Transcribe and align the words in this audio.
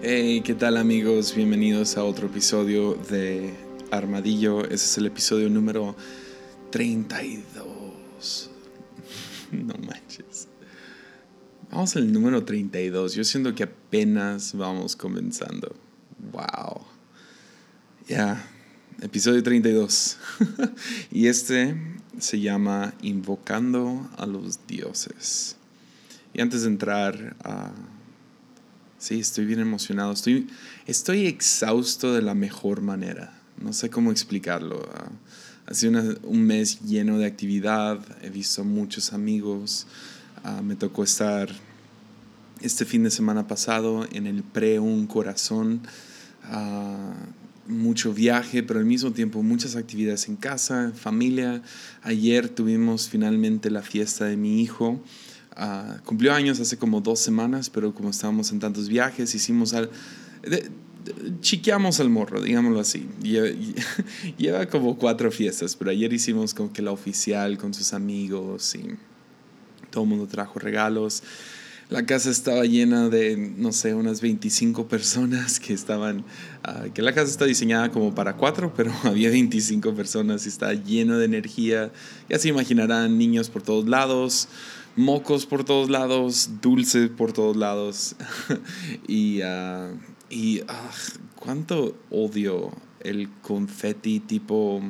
Hey, 0.00 0.42
¿qué 0.42 0.54
tal 0.54 0.76
amigos? 0.76 1.34
Bienvenidos 1.34 1.96
a 1.96 2.04
otro 2.04 2.28
episodio 2.28 2.94
de 3.10 3.52
Armadillo. 3.90 4.64
Ese 4.64 4.76
es 4.76 4.96
el 4.98 5.06
episodio 5.06 5.50
número 5.50 5.96
32. 6.70 8.50
No 9.50 9.74
manches. 9.74 10.46
Vamos 11.72 11.96
al 11.96 12.12
número 12.12 12.44
32. 12.44 13.14
Yo 13.14 13.24
siento 13.24 13.56
que 13.56 13.64
apenas 13.64 14.54
vamos 14.54 14.94
comenzando. 14.94 15.74
Wow. 16.30 16.82
Ya, 18.06 18.48
episodio 19.02 19.42
32. 19.42 20.16
y 21.10 21.26
este 21.26 21.76
se 22.20 22.38
llama 22.38 22.94
Invocando 23.02 24.08
a 24.16 24.26
los 24.26 24.64
dioses. 24.68 25.56
Y 26.32 26.40
antes 26.40 26.62
de 26.62 26.68
entrar 26.68 27.34
a... 27.42 27.72
Sí, 28.98 29.20
estoy 29.20 29.44
bien 29.44 29.60
emocionado. 29.60 30.12
Estoy, 30.12 30.48
estoy 30.86 31.26
exhausto 31.26 32.12
de 32.12 32.20
la 32.20 32.34
mejor 32.34 32.80
manera. 32.80 33.32
No 33.62 33.72
sé 33.72 33.90
cómo 33.90 34.10
explicarlo. 34.10 34.88
Ah, 34.92 35.10
ha 35.66 35.74
sido 35.74 36.16
un 36.24 36.42
mes 36.42 36.80
lleno 36.80 37.16
de 37.18 37.26
actividad. 37.26 38.00
He 38.22 38.30
visto 38.30 38.64
muchos 38.64 39.12
amigos. 39.12 39.86
Ah, 40.42 40.62
me 40.62 40.74
tocó 40.74 41.04
estar 41.04 41.48
este 42.60 42.84
fin 42.84 43.04
de 43.04 43.12
semana 43.12 43.46
pasado 43.46 44.04
en 44.12 44.26
el 44.26 44.42
pre 44.42 44.80
Un 44.80 45.06
Corazón. 45.06 45.82
Ah, 46.44 47.14
mucho 47.68 48.12
viaje, 48.12 48.64
pero 48.64 48.80
al 48.80 48.86
mismo 48.86 49.12
tiempo 49.12 49.42
muchas 49.44 49.76
actividades 49.76 50.28
en 50.28 50.34
casa, 50.34 50.90
familia. 50.92 51.62
Ayer 52.02 52.48
tuvimos 52.48 53.08
finalmente 53.08 53.70
la 53.70 53.82
fiesta 53.82 54.24
de 54.24 54.36
mi 54.36 54.60
hijo. 54.60 55.00
Cumplió 56.04 56.32
años 56.32 56.60
hace 56.60 56.76
como 56.76 57.00
dos 57.00 57.20
semanas, 57.20 57.70
pero 57.70 57.92
como 57.94 58.10
estábamos 58.10 58.52
en 58.52 58.60
tantos 58.60 58.88
viajes, 58.88 59.34
hicimos 59.34 59.74
al 59.74 59.90
chiqueamos 61.40 62.00
al 62.00 62.10
morro, 62.10 62.40
digámoslo 62.40 62.80
así. 62.80 63.06
Lleva, 64.38 64.66
como 64.66 64.98
cuatro 64.98 65.30
fiestas, 65.30 65.76
pero 65.76 65.90
ayer 65.90 66.12
hicimos 66.12 66.54
como 66.54 66.72
que 66.72 66.82
la 66.82 66.92
oficial 66.92 67.58
con 67.58 67.74
sus 67.74 67.92
amigos 67.92 68.74
y 68.74 68.96
todo 69.90 70.04
el 70.04 70.10
mundo 70.10 70.26
trajo 70.26 70.58
regalos. 70.58 71.22
La 71.90 72.04
casa 72.04 72.30
estaba 72.30 72.64
llena 72.64 73.08
de, 73.08 73.36
no 73.36 73.72
sé, 73.72 73.94
unas 73.94 74.20
25 74.20 74.88
personas 74.88 75.58
que 75.58 75.72
estaban, 75.72 76.24
ah, 76.62 76.84
que 76.92 77.00
la 77.00 77.14
casa 77.14 77.30
está 77.30 77.46
diseñada 77.46 77.90
como 77.90 78.14
para 78.14 78.36
cuatro, 78.36 78.74
pero 78.76 78.92
había 79.04 79.30
25 79.30 79.94
personas 79.94 80.44
y 80.44 80.48
está 80.50 80.74
lleno 80.74 81.18
de 81.18 81.24
energía. 81.24 81.90
Ya 82.28 82.38
se 82.38 82.48
imaginarán 82.48 83.16
niños 83.16 83.48
por 83.48 83.62
todos 83.62 83.88
lados, 83.88 84.48
mocos 84.96 85.46
por 85.46 85.64
todos 85.64 85.88
lados, 85.88 86.50
dulce 86.60 87.08
por 87.08 87.32
todos 87.32 87.56
lados. 87.56 88.16
y 89.08 89.40
uh, 89.42 89.96
y 90.30 90.60
ah, 90.68 90.90
cuánto 91.36 91.96
odio 92.10 92.70
el 93.00 93.30
confeti 93.42 94.20
tipo 94.20 94.82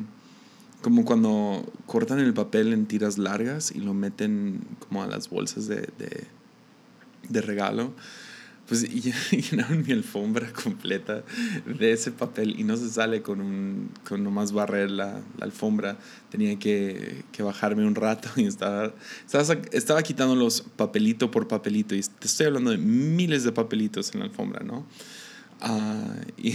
como 0.82 1.04
cuando 1.04 1.64
cortan 1.86 2.20
el 2.20 2.34
papel 2.34 2.72
en 2.72 2.86
tiras 2.86 3.18
largas 3.18 3.72
y 3.72 3.80
lo 3.80 3.94
meten 3.94 4.60
como 4.78 5.02
a 5.02 5.06
las 5.06 5.28
bolsas 5.28 5.66
de, 5.66 5.88
regalo. 7.32 7.92
Pues 8.68 8.82
llenaron 9.50 9.82
mi 9.86 9.92
alfombra 9.92 10.52
completa 10.52 11.24
de 11.64 11.92
ese 11.92 12.12
papel 12.12 12.60
y 12.60 12.64
no 12.64 12.76
se 12.76 12.90
sale 12.90 13.22
con, 13.22 13.40
un, 13.40 13.90
con 14.06 14.22
nomás 14.22 14.52
barrer 14.52 14.90
la, 14.90 15.22
la 15.38 15.44
alfombra. 15.44 15.96
Tenía 16.30 16.58
que, 16.58 17.24
que, 17.32 17.42
bajarme 17.42 17.86
un 17.86 17.94
rato 17.94 18.28
y 18.36 18.44
estaba, 18.44 18.92
estaba, 19.24 19.60
estaba 19.72 20.02
quitándolos 20.02 20.66
papelito 20.76 21.30
por 21.30 21.48
papelito. 21.48 21.94
Y 21.94 22.02
te 22.02 22.26
estoy 22.26 22.46
hablando 22.46 22.70
de 22.70 22.78
miles 22.78 23.42
de 23.44 23.52
papelitos 23.52 24.12
en 24.12 24.20
la 24.20 24.26
alfombra, 24.26 24.62
¿no? 24.62 24.86
Ah, 25.60 26.16
y 26.36 26.54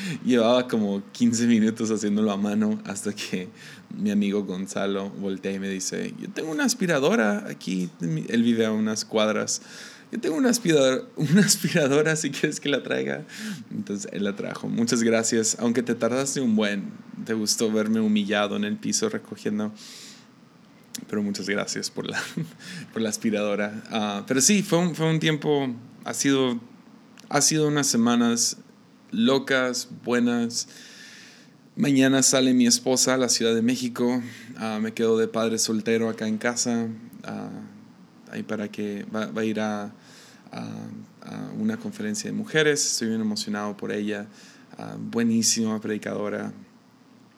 llevaba 0.24 0.68
como 0.68 1.02
15 1.12 1.46
minutos 1.46 1.90
haciéndolo 1.90 2.30
a 2.32 2.36
mano 2.36 2.80
hasta 2.84 3.12
que 3.12 3.48
mi 3.96 4.10
amigo 4.10 4.44
Gonzalo 4.44 5.10
voltea 5.10 5.52
y 5.52 5.58
me 5.58 5.68
dice, 5.68 6.14
yo 6.20 6.28
tengo 6.30 6.50
una 6.50 6.64
aspiradora 6.64 7.46
aquí, 7.48 7.90
él 8.00 8.42
vive 8.42 8.66
a 8.66 8.72
unas 8.72 9.04
cuadras, 9.04 9.62
yo 10.12 10.20
tengo 10.20 10.36
una 10.36 10.50
aspiradora, 10.50 11.04
una 11.16 11.40
aspiradora 11.40 12.16
si 12.16 12.30
quieres 12.30 12.60
que 12.60 12.68
la 12.68 12.82
traiga. 12.82 13.24
Entonces 13.70 14.10
él 14.12 14.24
la 14.24 14.34
trajo. 14.34 14.68
Muchas 14.68 15.02
gracias, 15.02 15.56
aunque 15.60 15.82
te 15.82 15.94
tardaste 15.94 16.40
un 16.40 16.56
buen, 16.56 16.90
te 17.24 17.34
gustó 17.34 17.70
verme 17.70 18.00
humillado 18.00 18.56
en 18.56 18.64
el 18.64 18.76
piso 18.76 19.08
recogiendo. 19.08 19.72
Pero 21.08 21.22
muchas 21.22 21.48
gracias 21.48 21.90
por 21.90 22.08
la, 22.08 22.20
por 22.92 23.02
la 23.02 23.08
aspiradora. 23.08 23.82
Ah, 23.90 24.24
pero 24.26 24.40
sí, 24.40 24.62
fue 24.62 24.78
un, 24.78 24.94
fue 24.94 25.08
un 25.08 25.20
tiempo, 25.20 25.72
ha 26.04 26.14
sido 26.14 26.60
ha 27.30 27.40
sido 27.40 27.68
unas 27.68 27.86
semanas 27.86 28.58
locas, 29.10 29.88
buenas. 30.04 30.68
Mañana 31.76 32.22
sale 32.22 32.52
mi 32.52 32.66
esposa 32.66 33.14
a 33.14 33.16
la 33.16 33.28
Ciudad 33.28 33.54
de 33.54 33.62
México. 33.62 34.22
Ah, 34.56 34.78
me 34.80 34.92
quedo 34.92 35.18
de 35.18 35.28
padre 35.28 35.58
soltero 35.58 36.08
acá 36.08 36.26
en 36.26 36.38
casa. 36.38 36.88
Ah, 37.24 37.50
ahí 38.30 38.42
para 38.42 38.68
que 38.70 39.04
va, 39.14 39.30
a 39.34 39.44
ir 39.44 39.60
a, 39.60 39.92
una 41.58 41.76
conferencia 41.76 42.30
de 42.30 42.36
mujeres. 42.36 42.84
Estoy 42.84 43.08
bien 43.08 43.20
emocionado 43.20 43.76
por 43.76 43.92
ella. 43.92 44.26
Ah, 44.78 44.96
buenísima 44.98 45.80
predicadora. 45.80 46.52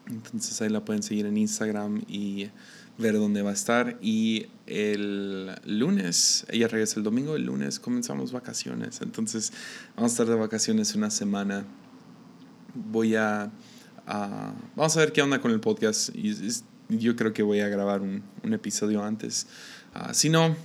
Entonces 0.07 0.61
ahí 0.61 0.69
la 0.69 0.85
pueden 0.85 1.03
seguir 1.03 1.27
en 1.27 1.37
Instagram 1.37 2.03
y 2.09 2.51
ver 2.99 3.15
dónde 3.15 3.43
va 3.43 3.51
a 3.51 3.55
estar. 3.55 3.99
Y 4.01 4.47
el 4.67 5.55
lunes, 5.65 6.47
ella 6.49 6.69
regresa 6.69 6.99
el 6.99 7.05
domingo, 7.05 7.37
el 7.37 7.45
lunes 7.45 7.81
comenzamos 7.81 8.33
vacaciones. 8.33 9.01
Entonces 9.03 9.53
vamos 9.97 10.13
a 10.13 10.15
estar 10.15 10.27
de 10.27 10.35
vacaciones 10.35 10.95
una 10.95 11.11
semana. 11.11 11.65
Voy 12.75 13.17
a... 13.17 13.51
vamos 14.77 14.97
a 14.97 15.01
ver 15.01 15.13
qué 15.13 15.23
onda 15.23 15.41
con 15.41 15.51
el 15.51 15.61
podcast. 15.61 16.11
Yo 16.89 17.17
creo 17.17 17.33
que 17.33 17.43
voy 17.43 17.61
a 17.61 17.69
grabar 17.69 18.03
un, 18.03 18.23
un 18.43 18.55
episodio 18.55 19.03
antes. 19.03 19.47
Ah, 19.95 20.15
si 20.15 20.31
no, 20.31 20.57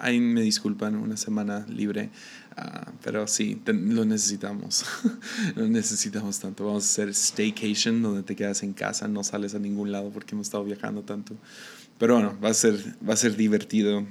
ahí 0.00 0.20
me 0.20 0.42
disculpan, 0.42 0.94
una 0.96 1.16
semana 1.16 1.66
libre. 1.68 2.10
Ah, 2.56 2.92
pero 3.02 3.26
sí, 3.26 3.60
lo 3.66 4.04
necesitamos. 4.04 4.84
lo 5.56 5.66
necesitamos 5.68 6.38
tanto. 6.38 6.64
Vamos 6.64 6.84
a 6.84 6.86
hacer 6.86 7.14
staycation, 7.14 8.02
donde 8.02 8.22
te 8.22 8.36
quedas 8.36 8.62
en 8.62 8.72
casa, 8.72 9.08
no 9.08 9.24
sales 9.24 9.54
a 9.54 9.58
ningún 9.58 9.90
lado 9.90 10.10
porque 10.10 10.34
hemos 10.34 10.46
estado 10.46 10.64
viajando 10.64 11.02
tanto. 11.02 11.36
Pero 11.98 12.14
bueno, 12.14 12.38
va 12.42 12.50
a 12.50 12.54
ser, 12.54 12.76
va 13.06 13.14
a 13.14 13.16
ser 13.16 13.36
divertido. 13.36 14.06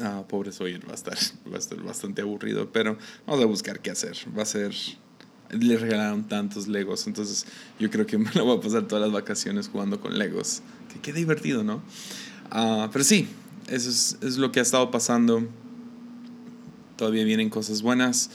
Ah, 0.00 0.24
pobre 0.28 0.52
soy, 0.52 0.78
va 0.78 0.92
a, 0.92 0.94
estar, 0.94 1.16
va 1.50 1.56
a 1.56 1.58
estar 1.58 1.82
bastante 1.82 2.22
aburrido, 2.22 2.70
pero 2.72 2.98
vamos 3.26 3.42
a 3.42 3.46
buscar 3.46 3.80
qué 3.80 3.90
hacer. 3.90 4.16
Va 4.36 4.42
a 4.42 4.46
ser... 4.46 4.74
Le 5.50 5.78
regalaron 5.78 6.28
tantos 6.28 6.68
Legos, 6.68 7.06
entonces 7.06 7.46
yo 7.78 7.90
creo 7.90 8.04
que 8.06 8.18
me 8.18 8.30
lo 8.32 8.44
voy 8.44 8.58
a 8.58 8.60
pasar 8.60 8.86
todas 8.86 9.02
las 9.02 9.12
vacaciones 9.12 9.68
jugando 9.68 10.00
con 10.00 10.18
Legos. 10.18 10.62
Que 10.92 11.00
qué 11.00 11.12
divertido, 11.12 11.64
¿no? 11.64 11.82
Ah, 12.50 12.90
pero 12.92 13.04
sí, 13.04 13.28
eso 13.70 13.90
es, 13.90 14.18
es 14.22 14.36
lo 14.38 14.52
que 14.52 14.60
ha 14.60 14.62
estado 14.62 14.90
pasando 14.90 15.48
todavía 16.98 17.24
vienen 17.24 17.48
cosas 17.48 17.80
buenas 17.80 18.28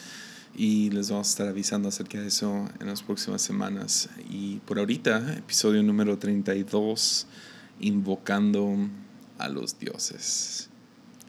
y 0.56 0.90
les 0.92 1.12
vamos 1.12 1.28
a 1.28 1.30
estar 1.32 1.48
avisando 1.48 1.90
acerca 1.90 2.20
de 2.20 2.28
eso 2.28 2.68
en 2.80 2.88
las 2.88 3.04
próximas 3.04 3.42
semanas. 3.42 4.10
Y 4.32 4.58
por 4.60 4.80
ahorita, 4.80 5.36
episodio 5.38 5.84
número 5.84 6.18
32, 6.18 7.28
invocando 7.82 8.78
a 9.38 9.50
los 9.50 9.78
dioses. 9.78 10.70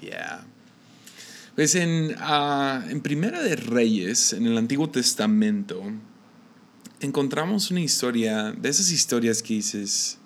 Yeah. 0.01 0.47
Pues 1.57 1.75
en, 1.75 2.15
uh, 2.15 2.89
en 2.89 3.01
Primera 3.01 3.43
de 3.43 3.57
Reyes, 3.57 4.33
en 4.33 4.47
el 4.47 4.57
Antiguo 4.57 4.89
Testamento, 4.91 5.83
encontramos 7.01 7.71
una 7.71 7.81
historia, 7.81 8.53
de 8.53 8.69
esas 8.69 8.91
historias 8.91 9.43
que 9.43 9.55
dices, 9.55 10.19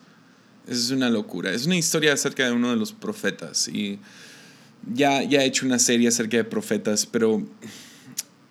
es 0.68 0.90
una 0.90 1.10
locura. 1.10 1.50
Es 1.50 1.66
una 1.66 1.76
historia 1.76 2.12
acerca 2.12 2.46
de 2.46 2.52
uno 2.52 2.70
de 2.70 2.76
los 2.76 2.92
profetas 2.92 3.68
y 3.68 3.98
ya, 4.92 5.22
ya 5.22 5.42
he 5.42 5.46
hecho 5.46 5.66
una 5.66 5.78
serie 5.78 6.08
acerca 6.08 6.36
de 6.36 6.44
profetas, 6.44 7.06
pero 7.06 7.42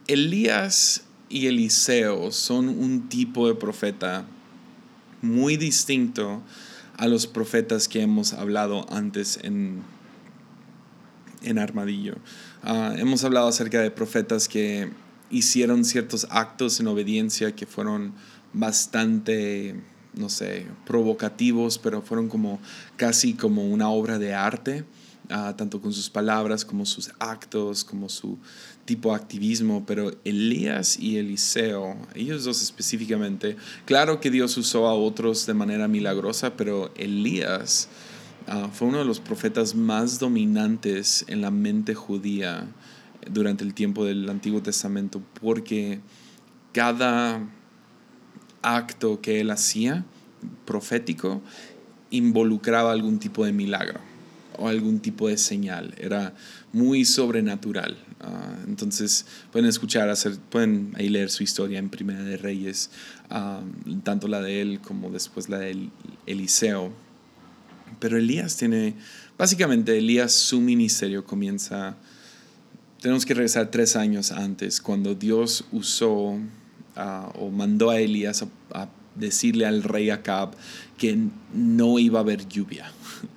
Elías 0.07 1.03
y 1.29 1.47
Eliseo 1.47 2.31
son 2.31 2.69
un 2.69 3.09
tipo 3.09 3.47
de 3.47 3.55
profeta 3.55 4.25
muy 5.21 5.57
distinto 5.57 6.41
a 6.97 7.07
los 7.07 7.27
profetas 7.27 7.87
que 7.87 8.01
hemos 8.01 8.33
hablado 8.33 8.85
antes 8.91 9.39
en, 9.43 9.83
en 11.43 11.59
Armadillo. 11.59 12.15
Ah, 12.63 12.93
hemos 12.97 13.23
hablado 13.23 13.47
acerca 13.47 13.81
de 13.81 13.91
profetas 13.91 14.47
que 14.47 14.89
hicieron 15.29 15.85
ciertos 15.85 16.27
actos 16.29 16.79
en 16.79 16.87
obediencia 16.87 17.55
que 17.55 17.65
fueron 17.65 18.13
bastante, 18.53 19.75
no 20.17 20.29
sé, 20.29 20.67
provocativos, 20.85 21.77
pero 21.77 22.01
fueron 22.01 22.27
como 22.27 22.59
casi 22.95 23.33
como 23.33 23.65
una 23.65 23.89
obra 23.89 24.19
de 24.19 24.33
arte. 24.33 24.85
Ah, 25.29 25.55
tanto 25.57 25.81
con 25.81 25.91
sus 25.91 26.09
palabras 26.09 26.63
como 26.63 26.85
sus 26.85 27.11
actos, 27.19 27.83
como 27.83 28.07
su 28.07 28.37
tipo 28.85 29.09
de 29.09 29.17
activismo, 29.17 29.83
pero 29.85 30.13
Elías 30.23 30.97
y 30.97 31.17
Eliseo, 31.17 31.97
ellos 32.15 32.45
dos 32.45 32.61
específicamente, 32.61 33.57
claro 33.83 34.21
que 34.21 34.31
Dios 34.31 34.55
usó 34.55 34.87
a 34.87 34.93
otros 34.93 35.45
de 35.45 35.53
manera 35.53 35.89
milagrosa, 35.89 36.55
pero 36.55 36.93
Elías 36.95 37.89
ah, 38.47 38.69
fue 38.71 38.87
uno 38.87 38.99
de 38.99 39.05
los 39.05 39.19
profetas 39.19 39.75
más 39.75 40.17
dominantes 40.17 41.25
en 41.27 41.41
la 41.41 41.51
mente 41.51 41.93
judía 41.93 42.65
durante 43.29 43.65
el 43.65 43.73
tiempo 43.73 44.05
del 44.05 44.29
Antiguo 44.29 44.61
Testamento 44.61 45.21
porque 45.41 45.99
cada 46.71 47.41
acto 48.61 49.21
que 49.21 49.39
él 49.41 49.51
hacía 49.51 50.05
profético 50.65 51.41
involucraba 52.09 52.91
algún 52.91 53.19
tipo 53.19 53.45
de 53.45 53.51
milagro 53.51 53.99
o 54.57 54.67
algún 54.67 54.99
tipo 54.99 55.27
de 55.27 55.37
señal. 55.37 55.93
Era 55.97 56.33
muy 56.73 57.05
sobrenatural. 57.05 57.97
Ah, 58.19 58.55
entonces 58.67 59.25
pueden 59.51 59.69
escuchar, 59.69 60.09
hacer, 60.09 60.37
pueden 60.49 60.93
ahí 60.97 61.09
leer 61.09 61.29
su 61.29 61.43
historia 61.43 61.79
en 61.79 61.89
Primera 61.89 62.23
de 62.23 62.37
Reyes, 62.37 62.89
ah, 63.29 63.61
tanto 64.03 64.27
la 64.27 64.41
de 64.41 64.61
él 64.61 64.79
como 64.79 65.09
después 65.09 65.49
la 65.49 65.59
de 65.59 65.89
Eliseo. 66.25 66.91
Pero 67.99 68.17
Elías 68.17 68.57
tiene, 68.57 68.95
básicamente 69.37 69.97
Elías 69.97 70.33
su 70.33 70.59
ministerio 70.59 71.25
comienza, 71.25 71.95
tenemos 73.01 73.25
que 73.25 73.33
regresar 73.33 73.69
tres 73.69 73.95
años 73.95 74.31
antes, 74.31 74.81
cuando 74.81 75.13
Dios 75.15 75.65
usó 75.71 76.37
o 77.35 77.49
mandó 77.49 77.89
a 77.89 77.99
Elías 77.99 78.43
a 78.73 78.87
decirle 79.15 79.65
al 79.65 79.83
rey 79.83 80.09
Acab 80.09 80.51
que 80.97 81.17
no 81.53 81.99
iba 81.99 82.19
a 82.19 82.21
haber 82.21 82.47
lluvia. 82.47 82.91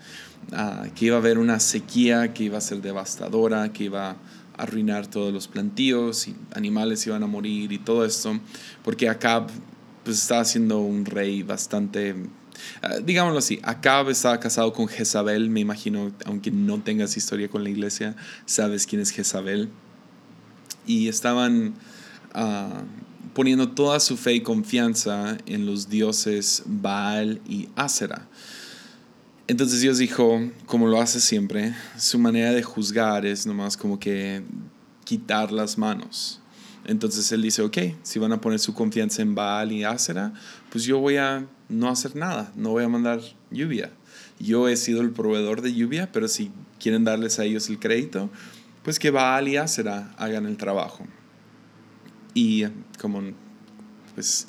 Ah, 0.52 0.86
que 0.96 1.04
iba 1.04 1.14
a 1.14 1.20
haber 1.20 1.38
una 1.38 1.60
sequía 1.60 2.34
que 2.34 2.42
iba 2.42 2.58
a 2.58 2.60
ser 2.60 2.82
devastadora, 2.82 3.72
que 3.72 3.84
iba 3.84 4.10
a 4.10 4.16
arruinar 4.56 5.06
todos 5.06 5.32
los 5.32 5.46
plantíos 5.46 6.26
y 6.26 6.34
animales 6.56 7.06
iban 7.06 7.22
a 7.22 7.28
morir 7.28 7.70
y 7.70 7.78
todo 7.78 8.04
esto, 8.04 8.36
porque 8.82 9.08
Acab 9.08 9.48
pues, 10.02 10.18
estaba 10.18 10.44
siendo 10.44 10.80
un 10.80 11.04
rey 11.04 11.44
bastante, 11.44 12.16
ah, 12.82 12.96
digámoslo 13.04 13.38
así, 13.38 13.60
Acab 13.62 14.10
estaba 14.10 14.40
casado 14.40 14.72
con 14.72 14.88
Jezabel, 14.88 15.50
me 15.50 15.60
imagino, 15.60 16.10
aunque 16.24 16.50
no 16.50 16.80
tengas 16.80 17.16
historia 17.16 17.48
con 17.48 17.62
la 17.62 17.70
iglesia, 17.70 18.16
sabes 18.44 18.86
quién 18.86 19.02
es 19.02 19.10
Jezabel. 19.10 19.68
Y 20.84 21.06
estaban 21.06 21.74
ah, 22.34 22.82
poniendo 23.40 23.70
toda 23.70 24.00
su 24.00 24.18
fe 24.18 24.34
y 24.34 24.40
confianza 24.42 25.38
en 25.46 25.64
los 25.64 25.88
dioses 25.88 26.62
Baal 26.66 27.40
y 27.48 27.70
Asera. 27.74 28.28
Entonces 29.46 29.80
Dios 29.80 29.96
dijo, 29.96 30.50
como 30.66 30.88
lo 30.88 31.00
hace 31.00 31.20
siempre, 31.20 31.74
su 31.96 32.18
manera 32.18 32.52
de 32.52 32.62
juzgar 32.62 33.24
es 33.24 33.46
nomás 33.46 33.78
como 33.78 33.98
que 33.98 34.42
quitar 35.04 35.52
las 35.52 35.78
manos. 35.78 36.42
Entonces 36.84 37.32
él 37.32 37.40
dice, 37.40 37.62
ok, 37.62 37.78
si 38.02 38.18
van 38.18 38.32
a 38.32 38.42
poner 38.42 38.58
su 38.58 38.74
confianza 38.74 39.22
en 39.22 39.34
Baal 39.34 39.72
y 39.72 39.84
Asera, 39.84 40.34
pues 40.70 40.84
yo 40.84 40.98
voy 40.98 41.16
a 41.16 41.46
no 41.70 41.88
hacer 41.88 42.16
nada, 42.16 42.52
no 42.56 42.72
voy 42.72 42.84
a 42.84 42.90
mandar 42.90 43.22
lluvia. 43.50 43.90
Yo 44.38 44.68
he 44.68 44.76
sido 44.76 45.00
el 45.00 45.12
proveedor 45.12 45.62
de 45.62 45.72
lluvia, 45.72 46.12
pero 46.12 46.28
si 46.28 46.50
quieren 46.78 47.04
darles 47.04 47.38
a 47.38 47.46
ellos 47.46 47.70
el 47.70 47.78
crédito, 47.78 48.28
pues 48.82 48.98
que 48.98 49.10
Baal 49.10 49.48
y 49.48 49.56
Asera 49.56 50.14
hagan 50.18 50.44
el 50.44 50.58
trabajo. 50.58 51.06
Y 52.34 52.64
como, 52.98 53.22
pues 54.14 54.46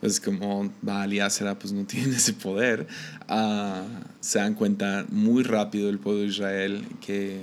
pues 0.00 0.18
como 0.18 0.72
pues 0.80 1.72
no 1.72 1.84
tienen 1.86 2.14
ese 2.14 2.32
poder, 2.32 2.86
uh, 3.28 3.84
se 4.20 4.38
dan 4.38 4.54
cuenta 4.54 5.04
muy 5.10 5.42
rápido 5.42 5.90
el 5.90 5.98
pueblo 5.98 6.22
de 6.22 6.28
Israel 6.28 6.86
que, 7.00 7.42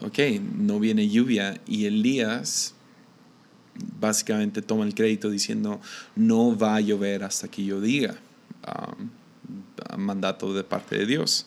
ok, 0.00 0.18
no 0.58 0.78
viene 0.78 1.08
lluvia 1.08 1.58
y 1.66 1.86
Elías 1.86 2.74
básicamente 3.98 4.60
toma 4.60 4.84
el 4.84 4.94
crédito 4.94 5.30
diciendo 5.30 5.80
no 6.14 6.56
va 6.56 6.76
a 6.76 6.80
llover 6.80 7.24
hasta 7.24 7.48
que 7.48 7.64
yo 7.64 7.80
diga, 7.80 8.16
uh, 8.66 9.96
mandato 9.96 10.52
de 10.54 10.64
parte 10.64 10.98
de 10.98 11.06
Dios. 11.06 11.46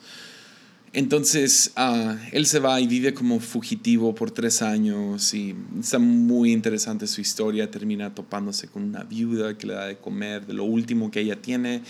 Entonces, 0.96 1.72
ah, 1.76 2.18
él 2.32 2.46
se 2.46 2.60
va 2.60 2.80
y 2.80 2.86
vive 2.86 3.16
como 3.16 3.40
fugitivo 3.40 4.14
por 4.14 4.30
tres 4.30 4.62
años 4.62 5.34
y 5.34 5.56
está 5.80 5.98
muy 5.98 6.52
interesante 6.52 7.08
su 7.08 7.20
historia. 7.20 7.72
Termina 7.72 8.14
topándose 8.14 8.68
con 8.68 8.84
una 8.84 9.04
viuda 9.04 9.58
que 9.58 9.66
le 9.66 9.74
da 9.74 9.88
de 9.88 9.98
comer 9.98 10.46
de 10.46 10.54
lo 10.54 10.66
último 10.66 11.10
que 11.10 11.22
ella 11.22 11.42
tiene. 11.42 11.82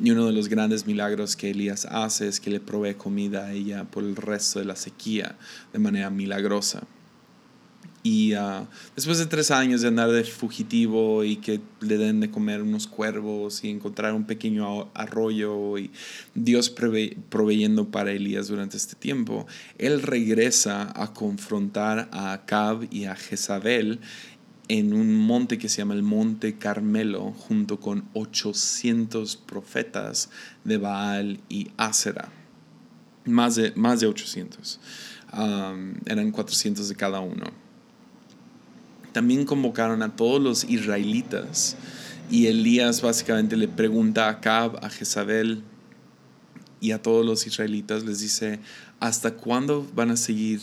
Y 0.00 0.12
uno 0.12 0.26
de 0.26 0.32
los 0.32 0.48
grandes 0.48 0.86
milagros 0.86 1.34
que 1.34 1.50
Elías 1.50 1.86
hace 1.90 2.28
es 2.28 2.38
que 2.38 2.50
le 2.50 2.60
provee 2.60 2.94
comida 2.94 3.46
a 3.46 3.52
ella 3.52 3.82
por 3.82 4.04
el 4.04 4.14
resto 4.14 4.60
de 4.60 4.64
la 4.64 4.76
sequía 4.76 5.36
de 5.72 5.80
manera 5.80 6.08
milagrosa. 6.10 6.84
Y 8.04 8.32
ah, 8.32 8.66
después 8.96 9.18
de 9.18 9.26
tres 9.26 9.52
años 9.52 9.80
de 9.80 9.88
andar 9.88 10.10
de 10.10 10.24
fugitivo 10.24 11.22
y 11.22 11.36
que 11.36 11.60
le 11.80 11.98
den 11.98 12.18
de 12.18 12.30
comer 12.30 12.60
unos 12.60 12.88
cuervos 12.88 13.62
y 13.62 13.70
encontrar 13.70 14.12
un 14.14 14.24
pequeño 14.24 14.90
arroyo 14.92 15.78
y 15.78 15.92
Dios 16.34 16.68
proveyendo 16.70 17.90
para 17.90 18.10
Elías 18.10 18.48
durante 18.48 18.76
este 18.76 18.96
tiempo, 18.96 19.46
él 19.78 20.02
regresa 20.02 20.92
a 21.00 21.12
confrontar 21.12 22.08
a 22.10 22.32
Acab 22.32 22.88
y 22.90 23.04
a 23.04 23.14
Jezabel 23.14 24.00
en 24.66 24.94
un 24.94 25.14
monte 25.14 25.58
que 25.58 25.68
se 25.68 25.78
llama 25.78 25.94
el 25.94 26.02
Monte 26.02 26.58
Carmelo 26.58 27.32
junto 27.32 27.78
con 27.78 28.08
800 28.14 29.36
profetas 29.36 30.30
de 30.64 30.78
Baal 30.78 31.40
y 31.48 31.70
Asera. 31.76 32.30
Más 33.26 33.54
de, 33.54 33.72
más 33.76 34.00
de 34.00 34.08
800. 34.08 34.80
eran 36.06 36.32
400 36.32 36.88
de 36.88 36.96
cada 36.96 37.20
uno 37.20 37.61
también 39.12 39.44
convocaron 39.44 40.02
a 40.02 40.16
todos 40.16 40.40
los 40.40 40.64
israelitas 40.64 41.76
y 42.30 42.46
Elías 42.46 43.02
básicamente 43.02 43.56
le 43.58 43.68
pregunta 43.68 44.26
a 44.26 44.30
Acab, 44.30 44.82
a 44.82 44.88
Jezabel 44.88 45.62
y 46.80 46.92
a 46.92 47.02
todos 47.02 47.24
los 47.26 47.46
israelitas, 47.46 48.04
les 48.04 48.20
dice, 48.20 48.58
¿hasta 49.00 49.34
cuándo 49.34 49.86
van 49.94 50.10
a 50.10 50.16
seguir, 50.16 50.60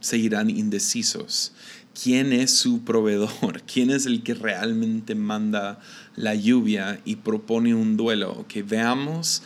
seguirán 0.00 0.50
indecisos? 0.50 1.52
¿Quién 2.00 2.34
es 2.34 2.54
su 2.54 2.84
proveedor? 2.84 3.62
¿Quién 3.72 3.90
es 3.90 4.04
el 4.04 4.22
que 4.22 4.34
realmente 4.34 5.14
manda 5.14 5.80
la 6.16 6.34
lluvia 6.34 7.00
y 7.06 7.16
propone 7.16 7.74
un 7.74 7.96
duelo? 7.96 8.44
Que 8.46 8.62
veamos 8.62 9.42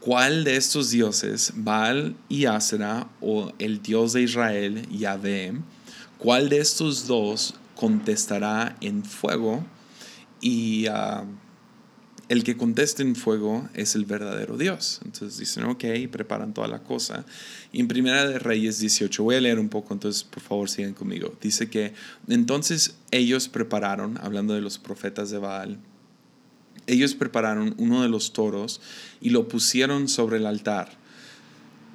cuál 0.00 0.44
de 0.44 0.56
estos 0.56 0.90
dioses, 0.90 1.54
Baal 1.56 2.14
y 2.28 2.44
Asera, 2.44 3.08
o 3.22 3.54
el 3.58 3.80
Dios 3.80 4.12
de 4.12 4.20
Israel, 4.20 4.86
Yahvé, 4.90 5.54
¿Cuál 6.18 6.48
de 6.48 6.58
estos 6.58 7.06
dos 7.06 7.54
contestará 7.74 8.76
en 8.80 9.04
fuego? 9.04 9.64
Y 10.40 10.86
ah, 10.86 11.24
el 12.28 12.44
que 12.44 12.56
conteste 12.56 13.02
en 13.02 13.16
fuego 13.16 13.68
es 13.74 13.94
el 13.94 14.06
verdadero 14.06 14.56
Dios. 14.56 15.00
Entonces 15.04 15.38
dicen, 15.38 15.64
ok, 15.64 15.84
preparan 16.10 16.54
toda 16.54 16.68
la 16.68 16.82
cosa. 16.82 17.24
Y 17.72 17.80
en 17.80 17.88
Primera 17.88 18.26
de 18.26 18.38
Reyes 18.38 18.78
18, 18.78 19.22
voy 19.22 19.36
a 19.36 19.40
leer 19.40 19.58
un 19.58 19.68
poco, 19.68 19.92
entonces 19.92 20.24
por 20.24 20.42
favor 20.42 20.70
sigan 20.70 20.94
conmigo. 20.94 21.34
Dice 21.40 21.68
que 21.68 21.92
entonces 22.28 22.96
ellos 23.10 23.48
prepararon, 23.48 24.18
hablando 24.22 24.54
de 24.54 24.60
los 24.60 24.78
profetas 24.78 25.30
de 25.30 25.38
Baal, 25.38 25.78
ellos 26.86 27.14
prepararon 27.14 27.74
uno 27.78 28.02
de 28.02 28.08
los 28.08 28.32
toros 28.32 28.80
y 29.20 29.30
lo 29.30 29.48
pusieron 29.48 30.08
sobre 30.08 30.38
el 30.38 30.46
altar. 30.46 30.92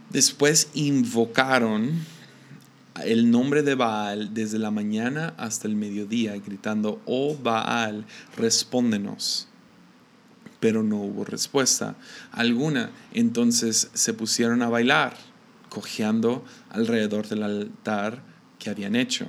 Después 0.10 0.70
invocaron 0.74 1.92
el 3.06 3.32
nombre 3.32 3.64
de 3.64 3.76
Baal 3.76 4.34
desde 4.34 4.60
la 4.60 4.72
mañana 4.72 5.34
hasta 5.38 5.68
el 5.68 5.76
mediodía, 5.76 6.36
gritando, 6.38 7.02
oh 7.06 7.38
Baal, 7.38 8.06
respóndenos. 8.38 9.48
Pero 10.60 10.84
no 10.84 10.98
hubo 10.98 11.24
respuesta 11.24 11.96
alguna. 12.32 12.92
Entonces 13.14 13.90
se 13.94 14.14
pusieron 14.14 14.62
a 14.62 14.70
bailar, 14.70 15.16
cojeando 15.70 16.44
alrededor 16.70 17.28
del 17.28 17.44
altar 17.44 18.22
que 18.58 18.70
habían 18.70 18.96
hecho. 18.96 19.28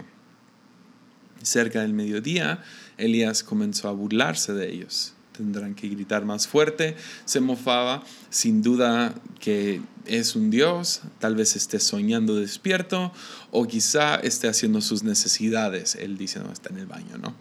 Cerca 1.43 1.83
del 1.83 1.95
mediodía, 1.95 2.63
Elías 2.99 3.43
comenzó 3.43 3.89
a 3.89 3.93
burlarse 3.93 4.53
de 4.53 4.73
ellos 4.73 5.15
tendrán 5.37 5.75
que 5.75 5.89
gritar 5.89 6.25
más 6.25 6.47
fuerte. 6.47 6.97
Se 7.25 7.41
mofaba, 7.41 8.03
sin 8.31 8.63
duda 8.63 9.15
que 9.39 9.81
es 10.07 10.35
un 10.35 10.51
Dios, 10.51 11.03
tal 11.19 11.37
vez 11.37 11.57
esté 11.57 11.79
soñando 11.79 12.35
despierto 12.35 13.13
o 13.51 13.67
quizá 13.67 14.17
esté 14.17 14.49
haciendo 14.49 14.81
sus 14.81 15.03
necesidades. 15.03 15.95
Él 15.95 16.17
dice, 16.17 16.41
no, 16.41 16.53
está 16.53 16.71
en 16.71 16.79
el 16.79 16.87
baño, 16.87 17.19
¿no? 17.19 17.35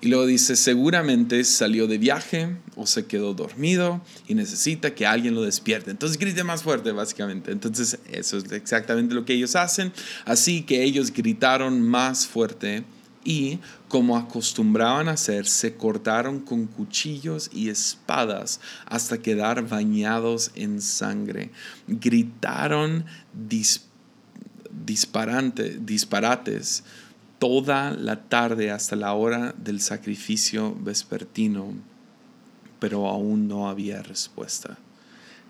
Y 0.00 0.08
luego 0.08 0.26
dice, 0.26 0.56
seguramente 0.56 1.42
salió 1.44 1.86
de 1.86 1.98
viaje 1.98 2.56
o 2.76 2.86
se 2.86 3.06
quedó 3.06 3.34
dormido 3.34 4.00
y 4.26 4.34
necesita 4.34 4.94
que 4.94 5.06
alguien 5.06 5.34
lo 5.34 5.42
despierte. 5.42 5.90
Entonces 5.90 6.18
grite 6.18 6.44
más 6.44 6.62
fuerte, 6.62 6.92
básicamente. 6.92 7.52
Entonces 7.52 7.98
eso 8.10 8.38
es 8.38 8.50
exactamente 8.52 9.14
lo 9.14 9.24
que 9.24 9.34
ellos 9.34 9.56
hacen. 9.56 9.92
Así 10.24 10.62
que 10.62 10.82
ellos 10.82 11.12
gritaron 11.12 11.80
más 11.80 12.26
fuerte 12.26 12.84
y, 13.24 13.58
como 13.88 14.16
acostumbraban 14.16 15.08
a 15.08 15.12
hacer, 15.12 15.46
se 15.46 15.76
cortaron 15.76 16.40
con 16.40 16.66
cuchillos 16.66 17.50
y 17.52 17.70
espadas 17.70 18.60
hasta 18.86 19.18
quedar 19.18 19.66
bañados 19.66 20.50
en 20.54 20.80
sangre. 20.80 21.50
Gritaron 21.88 23.04
disparates 24.84 26.84
toda 27.38 27.92
la 27.92 28.22
tarde 28.22 28.70
hasta 28.70 28.96
la 28.96 29.14
hora 29.14 29.54
del 29.56 29.80
sacrificio 29.80 30.76
vespertino, 30.80 31.72
pero 32.78 33.08
aún 33.08 33.48
no 33.48 33.68
había 33.68 34.02
respuesta. 34.02 34.78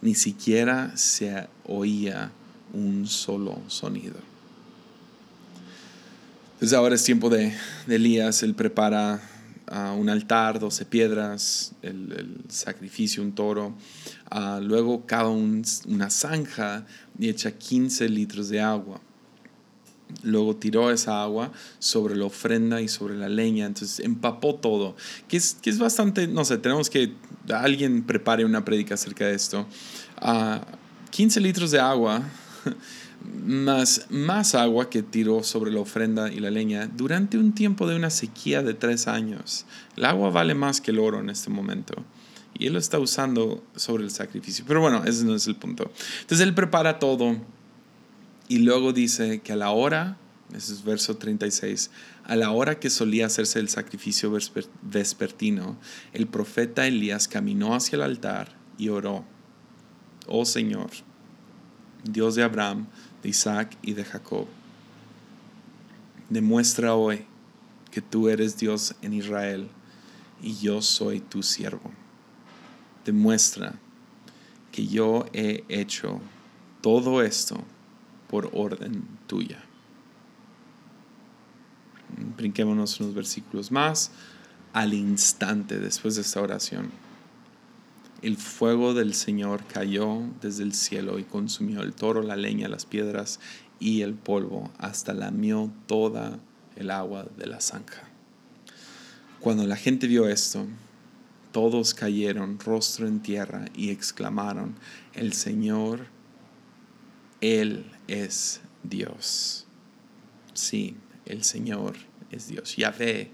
Ni 0.00 0.14
siquiera 0.14 0.96
se 0.96 1.48
oía 1.66 2.30
un 2.72 3.06
solo 3.06 3.60
sonido. 3.68 4.33
Pues 6.58 6.72
ahora 6.72 6.94
es 6.94 7.02
tiempo 7.02 7.30
de, 7.30 7.52
Elías, 7.88 8.44
él 8.44 8.54
prepara 8.54 9.20
uh, 9.72 9.98
un 9.98 10.08
altar, 10.08 10.60
12 10.60 10.84
piedras, 10.86 11.72
el, 11.82 12.42
sacrificio, 12.48 13.24
un 13.24 13.32
toro. 13.32 13.74
Uh, 14.30 14.60
luego 14.60 15.04
cava 15.04 15.30
una 15.30 16.10
zanja 16.10 16.86
y 17.18 17.28
echa 17.28 17.50
15 17.50 18.08
litros 18.08 18.48
de 18.50 18.60
agua. 18.60 19.00
Luego 20.22 20.54
tiró 20.54 20.92
esa 20.92 21.22
agua 21.22 21.50
sobre 21.80 22.14
la 22.14 22.26
ofrenda 22.26 22.80
y 22.80 22.86
sobre 22.86 23.16
la 23.16 23.28
leña, 23.28 23.66
entonces 23.66 23.98
empapó 23.98 24.54
todo, 24.54 24.94
que 25.26 25.36
es, 25.36 25.56
que 25.60 25.70
es 25.70 25.78
bastante, 25.78 26.28
no 26.28 26.44
sé, 26.44 26.58
tenemos 26.58 26.88
que 26.88 27.14
alguien 27.52 28.04
prepare 28.04 28.44
una 28.44 28.64
prédica 28.64 28.94
acerca 28.94 29.26
de 29.26 29.34
esto. 29.34 29.66
15 31.10 31.38
ah, 31.38 31.42
litros 31.42 31.72
de 31.72 31.80
agua, 31.80 32.22
más, 33.44 34.06
más 34.10 34.54
agua 34.54 34.90
que 34.90 35.02
tiró 35.02 35.42
sobre 35.42 35.70
la 35.70 35.80
ofrenda 35.80 36.32
y 36.32 36.40
la 36.40 36.50
leña 36.50 36.86
durante 36.86 37.38
un 37.38 37.54
tiempo 37.54 37.86
de 37.86 37.96
una 37.96 38.10
sequía 38.10 38.62
de 38.62 38.74
tres 38.74 39.08
años. 39.08 39.66
El 39.96 40.04
agua 40.04 40.30
vale 40.30 40.54
más 40.54 40.80
que 40.80 40.90
el 40.90 40.98
oro 40.98 41.20
en 41.20 41.30
este 41.30 41.50
momento. 41.50 41.94
Y 42.56 42.66
él 42.66 42.74
lo 42.74 42.78
está 42.78 42.98
usando 42.98 43.64
sobre 43.74 44.04
el 44.04 44.10
sacrificio. 44.10 44.64
Pero 44.66 44.80
bueno, 44.80 45.04
ese 45.04 45.24
no 45.24 45.34
es 45.34 45.46
el 45.46 45.56
punto. 45.56 45.90
Entonces 46.20 46.46
él 46.46 46.54
prepara 46.54 46.98
todo 46.98 47.36
y 48.48 48.58
luego 48.58 48.92
dice 48.92 49.40
que 49.40 49.52
a 49.52 49.56
la 49.56 49.70
hora, 49.70 50.18
ese 50.54 50.72
es 50.72 50.84
verso 50.84 51.16
36, 51.16 51.90
a 52.24 52.36
la 52.36 52.50
hora 52.50 52.78
que 52.78 52.90
solía 52.90 53.26
hacerse 53.26 53.58
el 53.58 53.68
sacrificio 53.68 54.32
vespertino, 54.82 55.78
el 56.12 56.26
profeta 56.26 56.86
Elías 56.86 57.26
caminó 57.26 57.74
hacia 57.74 57.96
el 57.96 58.02
altar 58.02 58.56
y 58.78 58.90
oró, 58.90 59.24
oh 60.26 60.44
Señor, 60.44 60.90
Dios 62.04 62.34
de 62.34 62.42
Abraham, 62.42 62.86
de 63.24 63.30
Isaac 63.30 63.76
y 63.82 63.94
de 63.94 64.04
Jacob, 64.04 64.46
demuestra 66.28 66.94
hoy 66.94 67.24
que 67.90 68.02
tú 68.02 68.28
eres 68.28 68.58
Dios 68.58 68.94
en 69.00 69.14
Israel 69.14 69.68
y 70.42 70.54
yo 70.56 70.82
soy 70.82 71.20
tu 71.20 71.42
siervo. 71.42 71.90
Demuestra 73.04 73.74
que 74.70 74.86
yo 74.86 75.24
he 75.32 75.64
hecho 75.68 76.20
todo 76.82 77.22
esto 77.22 77.64
por 78.28 78.50
orden 78.52 79.04
tuya. 79.26 79.64
Brinquémonos 82.36 83.00
unos 83.00 83.14
versículos 83.14 83.72
más. 83.72 84.10
Al 84.74 84.92
instante 84.92 85.78
después 85.78 86.16
de 86.16 86.22
esta 86.22 86.42
oración, 86.42 86.90
el 88.24 88.38
fuego 88.38 88.94
del 88.94 89.12
Señor 89.12 89.64
cayó 89.66 90.22
desde 90.40 90.62
el 90.62 90.72
cielo 90.72 91.18
y 91.18 91.24
consumió 91.24 91.82
el 91.82 91.92
toro, 91.92 92.22
la 92.22 92.36
leña, 92.36 92.68
las 92.68 92.86
piedras 92.86 93.38
y 93.78 94.00
el 94.00 94.14
polvo, 94.14 94.72
hasta 94.78 95.12
lamió 95.12 95.70
toda 95.86 96.38
el 96.74 96.90
agua 96.90 97.26
de 97.36 97.46
la 97.46 97.60
zanja. 97.60 98.08
Cuando 99.40 99.66
la 99.66 99.76
gente 99.76 100.06
vio 100.06 100.26
esto, 100.26 100.66
todos 101.52 101.92
cayeron 101.92 102.58
rostro 102.58 103.06
en 103.06 103.20
tierra 103.20 103.66
y 103.74 103.90
exclamaron, 103.90 104.74
el 105.12 105.34
Señor, 105.34 106.06
Él 107.42 107.84
es 108.08 108.62
Dios. 108.84 109.66
Sí, 110.54 110.96
el 111.26 111.44
Señor 111.44 111.96
es 112.30 112.48
Dios. 112.48 112.74
Yahvé 112.76 113.32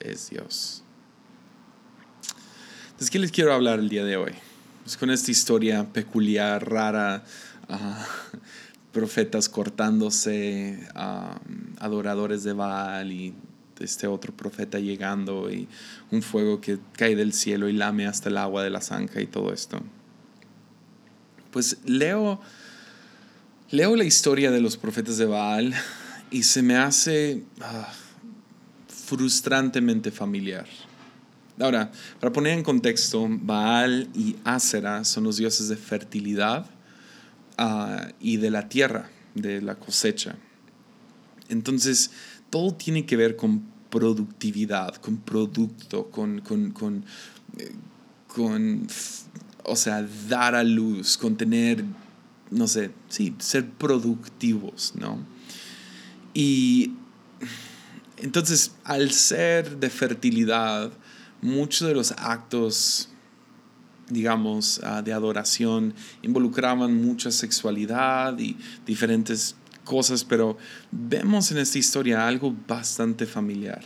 es 0.00 0.28
Dios. 0.28 0.84
Entonces, 3.00 3.12
¿qué 3.12 3.18
les 3.18 3.32
quiero 3.32 3.54
hablar 3.54 3.78
el 3.78 3.88
día 3.88 4.04
de 4.04 4.18
hoy? 4.18 4.32
Pues 4.82 4.98
con 4.98 5.10
esta 5.10 5.30
historia 5.30 5.90
peculiar, 5.90 6.70
rara, 6.70 7.24
ah, 7.70 8.06
profetas 8.92 9.48
cortándose, 9.48 10.86
ah, 10.94 11.40
adoradores 11.78 12.44
de 12.44 12.52
Baal 12.52 13.10
y 13.10 13.32
este 13.78 14.06
otro 14.06 14.36
profeta 14.36 14.78
llegando 14.78 15.50
y 15.50 15.66
un 16.10 16.20
fuego 16.20 16.60
que 16.60 16.78
cae 16.92 17.16
del 17.16 17.32
cielo 17.32 17.70
y 17.70 17.72
lame 17.72 18.06
hasta 18.06 18.28
el 18.28 18.36
agua 18.36 18.62
de 18.62 18.68
la 18.68 18.82
zanja 18.82 19.22
y 19.22 19.26
todo 19.26 19.50
esto. 19.54 19.80
Pues 21.52 21.78
leo 21.86 22.38
Leo 23.70 23.96
la 23.96 24.04
historia 24.04 24.50
de 24.50 24.60
los 24.60 24.76
profetas 24.76 25.16
de 25.16 25.24
Baal 25.24 25.72
y 26.30 26.42
se 26.42 26.60
me 26.60 26.76
hace 26.76 27.44
ah, 27.62 27.90
frustrantemente 29.06 30.10
familiar. 30.10 30.66
Ahora, 31.60 31.90
para 32.18 32.32
poner 32.32 32.54
en 32.54 32.64
contexto, 32.64 33.26
Baal 33.28 34.08
y 34.14 34.36
Asera 34.44 35.04
son 35.04 35.24
los 35.24 35.36
dioses 35.36 35.68
de 35.68 35.76
fertilidad 35.76 36.66
ah, 37.58 38.08
y 38.18 38.38
de 38.38 38.50
la 38.50 38.68
tierra, 38.68 39.10
de 39.34 39.60
la 39.60 39.74
cosecha. 39.74 40.36
Entonces, 41.48 42.10
todo 42.48 42.74
tiene 42.74 43.06
que 43.06 43.16
ver 43.16 43.36
con 43.36 43.62
productividad, 43.90 44.94
con 44.96 45.18
producto, 45.18 46.10
con, 46.10 46.40
con, 46.40 46.70
con, 46.70 47.04
eh, 47.58 47.72
con 48.26 48.86
o 49.64 49.76
sea, 49.76 50.06
dar 50.28 50.54
a 50.54 50.64
luz, 50.64 51.18
con 51.18 51.36
tener 51.36 51.84
no 52.50 52.66
sé, 52.66 52.90
sí, 53.08 53.34
ser 53.38 53.68
productivos, 53.70 54.92
¿no? 54.96 55.24
Y 56.34 56.92
entonces, 58.18 58.72
al 58.84 59.12
ser 59.12 59.78
de 59.78 59.88
fertilidad, 59.88 60.92
muchos 61.42 61.88
de 61.88 61.94
los 61.94 62.12
actos, 62.12 63.08
digamos, 64.08 64.80
ah, 64.82 65.02
de 65.02 65.12
adoración 65.12 65.94
involucraban 66.22 66.94
mucha 67.02 67.30
sexualidad 67.30 68.38
y 68.38 68.56
diferentes 68.86 69.56
cosas, 69.84 70.24
pero 70.24 70.56
vemos 70.90 71.50
en 71.50 71.58
esta 71.58 71.78
historia 71.78 72.26
algo 72.26 72.54
bastante 72.66 73.26
familiar. 73.26 73.82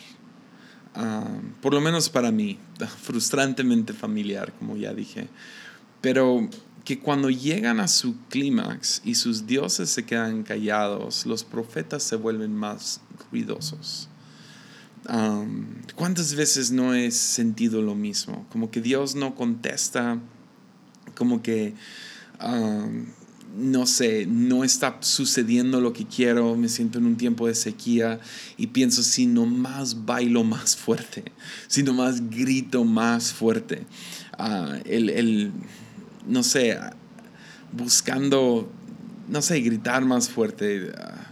Ah, 0.95 1.27
por 1.61 1.75
lo 1.75 1.81
menos 1.81 2.09
para 2.09 2.31
mí, 2.31 2.59
frustrantemente 3.03 3.93
familiar, 3.93 4.53
como 4.59 4.77
ya 4.77 4.95
dije. 4.95 5.29
Pero 6.01 6.49
que 6.85 6.99
cuando 7.01 7.31
llegan 7.31 7.81
a 7.81 7.89
su 7.89 8.17
clímax 8.29 9.01
y 9.05 9.15
sus 9.15 9.47
dioses 9.47 9.89
se 9.89 10.05
quedan 10.05 10.43
callados, 10.43 11.25
los 11.25 11.43
profetas 11.43 12.03
se 12.03 12.17
vuelven 12.17 12.55
más 12.55 13.01
ruidosos. 13.31 14.09
¿Cuántas 15.95 16.35
veces 16.35 16.71
no 16.71 16.95
he 16.95 17.11
sentido 17.11 17.83
lo 17.83 17.95
mismo? 17.95 18.47
Como 18.51 18.71
que 18.71 18.81
Dios 18.81 19.15
no 19.15 19.35
contesta, 19.35 20.19
como 21.15 21.43
que, 21.43 21.75
no 23.57 23.87
sé, 23.87 24.27
no 24.27 24.65
está 24.65 24.99
sucediendo 25.01 25.81
lo 25.81 25.93
que 25.93 26.07
quiero, 26.07 26.57
me 26.57 26.69
siento 26.69 26.99
en 26.99 27.07
un 27.07 27.17
tiempo 27.17 27.47
de 27.47 27.55
sequía 27.55 28.19
y 28.57 28.69
pienso, 28.69 29.03
si 29.03 29.27
no 29.27 29.47
más 29.47 30.05
bailo 30.05 30.43
más 30.43 30.77
fuerte, 30.77 31.25
si 31.69 31.83
no 31.83 31.93
más 31.93 32.31
grito 32.31 32.85
más 32.85 33.33
fuerte. 33.33 33.87
Ah, 34.39 34.79
el, 34.85 35.11
el 35.11 35.53
no 36.27 36.43
sé, 36.43 36.79
buscando, 37.73 38.71
no 39.29 39.43
sé, 39.43 39.61
gritar 39.61 40.05
más 40.05 40.29
fuerte 40.29 40.93
ah, 40.99 41.24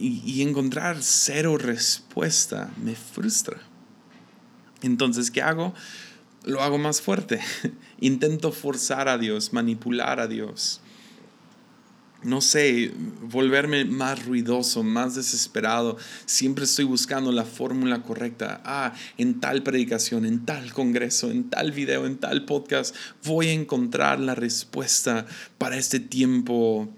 y, 0.00 0.42
encontrar 0.42 0.98
cero 1.00 1.58
respuesta 1.58 2.70
me 2.82 2.94
frustra. 2.94 3.60
Entonces, 4.82 5.30
¿qué 5.30 5.42
hago? 5.42 5.74
Lo 6.44 6.62
hago 6.62 6.78
más 6.78 7.00
fuerte. 7.00 7.40
Intento 8.00 8.52
forzar 8.52 9.08
a 9.08 9.18
Dios, 9.18 9.52
manipular 9.52 10.20
a 10.20 10.28
Dios 10.28 10.80
no 12.22 12.40
sé, 12.40 12.92
volverme 13.22 13.84
más 13.84 14.24
ruidoso, 14.24 14.82
más 14.82 15.14
desesperado. 15.14 15.96
Siempre 16.26 16.64
estoy 16.64 16.84
buscando 16.84 17.30
la 17.30 17.44
fórmula 17.44 18.02
correcta. 18.02 18.60
Ah, 18.64 18.92
en 19.18 19.38
tal 19.40 19.62
predicación, 19.62 20.24
en 20.24 20.44
tal 20.44 20.72
congreso, 20.72 21.30
en 21.30 21.48
tal 21.48 21.70
video, 21.70 22.06
en 22.06 22.18
tal 22.18 22.44
podcast, 22.44 22.94
voy 23.24 23.48
a 23.48 23.52
encontrar 23.52 24.18
la 24.18 24.34
respuesta 24.34 25.26
para 25.58 25.76
este 25.76 26.00
tiempo 26.00 26.88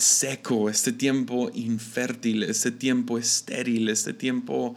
seco, 0.00 0.68
este 0.68 0.92
tiempo 0.92 1.50
infértil, 1.54 2.42
este 2.42 2.70
tiempo 2.70 3.18
estéril, 3.18 3.88
este 3.88 4.12
tiempo 4.12 4.74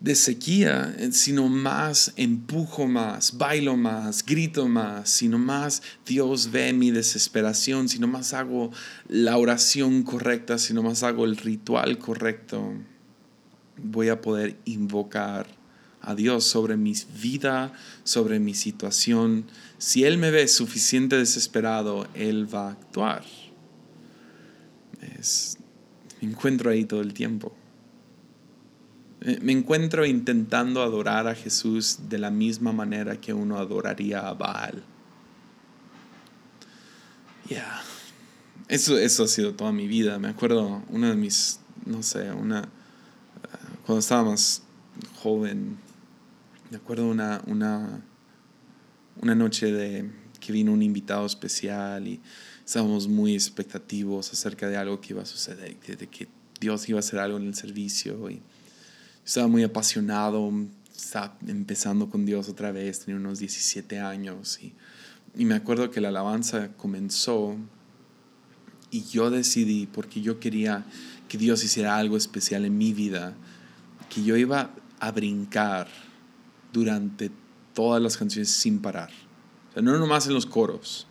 de 0.00 0.14
sequía, 0.14 0.94
eh, 0.98 1.10
sino 1.12 1.48
más 1.48 2.12
empujo 2.16 2.86
más, 2.86 3.38
bailo 3.38 3.76
más, 3.76 4.24
grito 4.24 4.68
más, 4.68 5.08
sino 5.08 5.38
más 5.38 5.82
Dios 6.04 6.50
ve 6.50 6.72
mi 6.72 6.90
desesperación, 6.90 7.88
sino 7.88 8.06
más 8.06 8.34
hago 8.34 8.70
la 9.08 9.36
oración 9.38 10.02
correcta, 10.02 10.58
sino 10.58 10.82
más 10.82 11.02
hago 11.02 11.24
el 11.24 11.36
ritual 11.36 11.98
correcto, 11.98 12.74
voy 13.82 14.08
a 14.08 14.20
poder 14.20 14.58
invocar 14.64 15.46
a 16.02 16.14
Dios 16.14 16.44
sobre 16.44 16.76
mi 16.76 16.94
vida, 17.20 17.72
sobre 18.04 18.38
mi 18.38 18.54
situación. 18.54 19.46
Si 19.78 20.04
Él 20.04 20.18
me 20.18 20.30
ve 20.30 20.46
suficiente 20.46 21.16
desesperado, 21.16 22.06
Él 22.14 22.52
va 22.54 22.68
a 22.68 22.72
actuar. 22.72 23.24
Me 26.20 26.28
encuentro 26.30 26.70
ahí 26.70 26.84
todo 26.84 27.00
el 27.00 27.14
tiempo. 27.14 27.54
Eh, 29.22 29.38
me 29.42 29.52
encuentro 29.52 30.04
intentando 30.04 30.82
adorar 30.82 31.26
a 31.26 31.34
Jesús 31.34 32.00
de 32.08 32.18
la 32.18 32.30
misma 32.30 32.72
manera 32.72 33.20
que 33.20 33.32
uno 33.32 33.58
adoraría 33.58 34.28
a 34.28 34.34
Baal. 34.34 34.82
Ya. 37.48 37.82
Eso, 38.68 38.98
eso 38.98 39.24
ha 39.24 39.28
sido 39.28 39.54
toda 39.54 39.72
mi 39.72 39.86
vida. 39.86 40.18
Me 40.18 40.28
acuerdo, 40.28 40.82
uno 40.90 41.08
de 41.08 41.16
mis 41.16 41.60
no 41.86 42.02
sé, 42.02 42.30
una, 42.32 42.68
cuando 43.84 44.00
estaba 44.00 44.30
más 44.30 44.62
joven, 45.22 45.76
me 46.70 46.76
acuerdo 46.76 47.06
una, 47.06 47.40
una, 47.46 48.02
una 49.22 49.34
noche 49.34 49.70
de 49.70 50.10
que 50.40 50.52
vino 50.52 50.72
un 50.72 50.82
invitado 50.82 51.24
especial 51.24 52.08
y 52.08 52.20
estábamos 52.66 53.06
muy 53.06 53.34
expectativos 53.34 54.32
acerca 54.32 54.68
de 54.68 54.76
algo 54.76 55.00
que 55.00 55.12
iba 55.12 55.22
a 55.22 55.26
suceder, 55.26 55.78
de, 55.78 56.06
que 56.08 56.26
Dios 56.60 56.88
iba 56.88 56.98
a 56.98 57.00
hacer 57.00 57.20
algo 57.20 57.38
en 57.38 57.46
el 57.46 57.54
servicio 57.54 58.28
y 58.28 58.42
estaba 59.24 59.46
muy 59.46 59.62
apasionado, 59.62 60.52
estaba 60.94 61.38
empezando 61.46 62.10
con 62.10 62.26
Dios 62.26 62.48
otra 62.48 62.72
vez, 62.72 63.00
tenía 63.00 63.20
unos 63.20 63.38
17 63.38 64.00
años 64.00 64.58
y, 64.60 64.74
y 65.36 65.44
me 65.44 65.54
acuerdo 65.54 65.92
que 65.92 66.00
la 66.00 66.08
alabanza 66.08 66.72
comenzó 66.76 67.56
y 68.90 69.04
yo 69.04 69.30
decidí, 69.30 69.86
porque 69.86 70.20
yo 70.20 70.40
quería 70.40 70.84
que 71.28 71.38
Dios 71.38 71.62
hiciera 71.62 71.96
algo 71.96 72.16
especial 72.16 72.64
en 72.64 72.76
mi 72.76 72.92
vida, 72.92 73.34
que 74.12 74.24
yo 74.24 74.36
iba 74.36 74.74
a 74.98 75.10
brincar 75.12 75.86
durante 76.72 77.30
todas 77.74 78.02
las 78.02 78.16
canciones 78.16 78.50
sin 78.50 78.80
parar. 78.80 79.10
O 79.70 79.72
sea, 79.74 79.82
no 79.82 79.96
nomás 79.98 80.26
en 80.26 80.34
los 80.34 80.46
coros. 80.46 81.06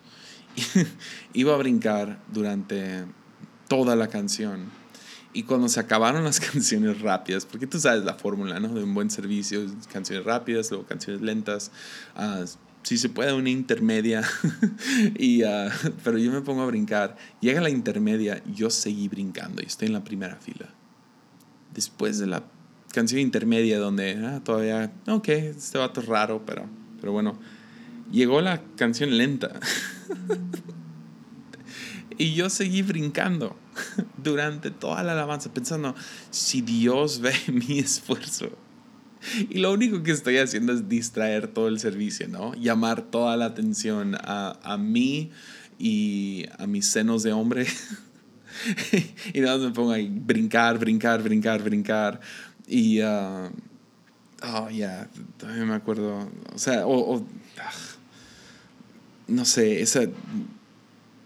iba 1.32 1.54
a 1.54 1.56
brincar 1.56 2.20
durante 2.32 3.04
toda 3.68 3.96
la 3.96 4.08
canción. 4.08 4.64
Y 5.32 5.42
cuando 5.42 5.68
se 5.68 5.80
acabaron 5.80 6.24
las 6.24 6.40
canciones 6.52 7.00
rápidas, 7.00 7.44
porque 7.44 7.66
tú 7.66 7.78
sabes 7.78 8.04
la 8.04 8.14
fórmula, 8.14 8.58
¿no? 8.58 8.68
De 8.68 8.82
un 8.82 8.94
buen 8.94 9.10
servicio, 9.10 9.66
canciones 9.92 10.24
rápidas, 10.24 10.70
luego 10.70 10.86
canciones 10.86 11.22
lentas, 11.22 11.70
uh, 12.16 12.46
si 12.82 12.98
se 12.98 13.08
puede 13.08 13.32
una 13.32 13.50
intermedia, 13.50 14.22
y, 15.18 15.42
uh, 15.42 15.68
pero 16.04 16.18
yo 16.18 16.30
me 16.32 16.40
pongo 16.40 16.62
a 16.62 16.66
brincar. 16.66 17.16
Llega 17.40 17.60
la 17.60 17.70
intermedia, 17.70 18.42
yo 18.46 18.70
seguí 18.70 19.08
brincando 19.08 19.62
y 19.62 19.66
estoy 19.66 19.88
en 19.88 19.94
la 19.94 20.04
primera 20.04 20.36
fila. 20.36 20.68
Después 21.74 22.18
de 22.18 22.28
la 22.28 22.44
canción 22.92 23.20
intermedia 23.20 23.78
donde 23.78 24.16
ah, 24.24 24.40
todavía, 24.42 24.90
ok, 25.06 25.28
este 25.28 25.76
vato 25.76 26.00
es 26.00 26.06
raro, 26.06 26.44
pero, 26.46 26.66
pero 26.98 27.12
bueno, 27.12 27.38
llegó 28.10 28.40
la 28.40 28.62
canción 28.76 29.16
lenta. 29.16 29.60
y 32.18 32.34
yo 32.34 32.50
seguí 32.50 32.82
brincando 32.82 33.56
durante 34.22 34.70
toda 34.70 35.02
la 35.02 35.12
alabanza, 35.12 35.52
pensando, 35.52 35.94
si 36.30 36.60
Dios 36.60 37.20
ve 37.20 37.34
mi 37.52 37.78
esfuerzo. 37.78 38.50
Y 39.50 39.58
lo 39.58 39.72
único 39.72 40.02
que 40.02 40.12
estoy 40.12 40.38
haciendo 40.38 40.72
es 40.72 40.88
distraer 40.88 41.48
todo 41.48 41.68
el 41.68 41.80
servicio, 41.80 42.28
¿no? 42.28 42.54
Llamar 42.54 43.02
toda 43.02 43.36
la 43.36 43.46
atención 43.46 44.14
a, 44.14 44.58
a 44.62 44.78
mí 44.78 45.32
y 45.78 46.46
a 46.58 46.66
mis 46.66 46.86
senos 46.86 47.24
de 47.24 47.32
hombre. 47.32 47.66
y 49.34 49.40
nada 49.40 49.56
más 49.56 49.66
me 49.66 49.72
pongo 49.72 49.92
a 49.92 49.98
brincar, 49.98 50.78
brincar, 50.78 51.22
brincar, 51.22 51.62
brincar. 51.62 52.20
Y, 52.68 53.02
uh, 53.02 53.50
oh, 54.42 54.70
ya, 54.70 55.08
también 55.38 55.68
me 55.68 55.74
acuerdo, 55.74 56.30
o 56.54 56.58
sea, 56.58 56.86
o, 56.86 57.24
ah, 57.58 57.72
no 59.28 59.44
sé, 59.44 59.80
esa, 59.80 60.02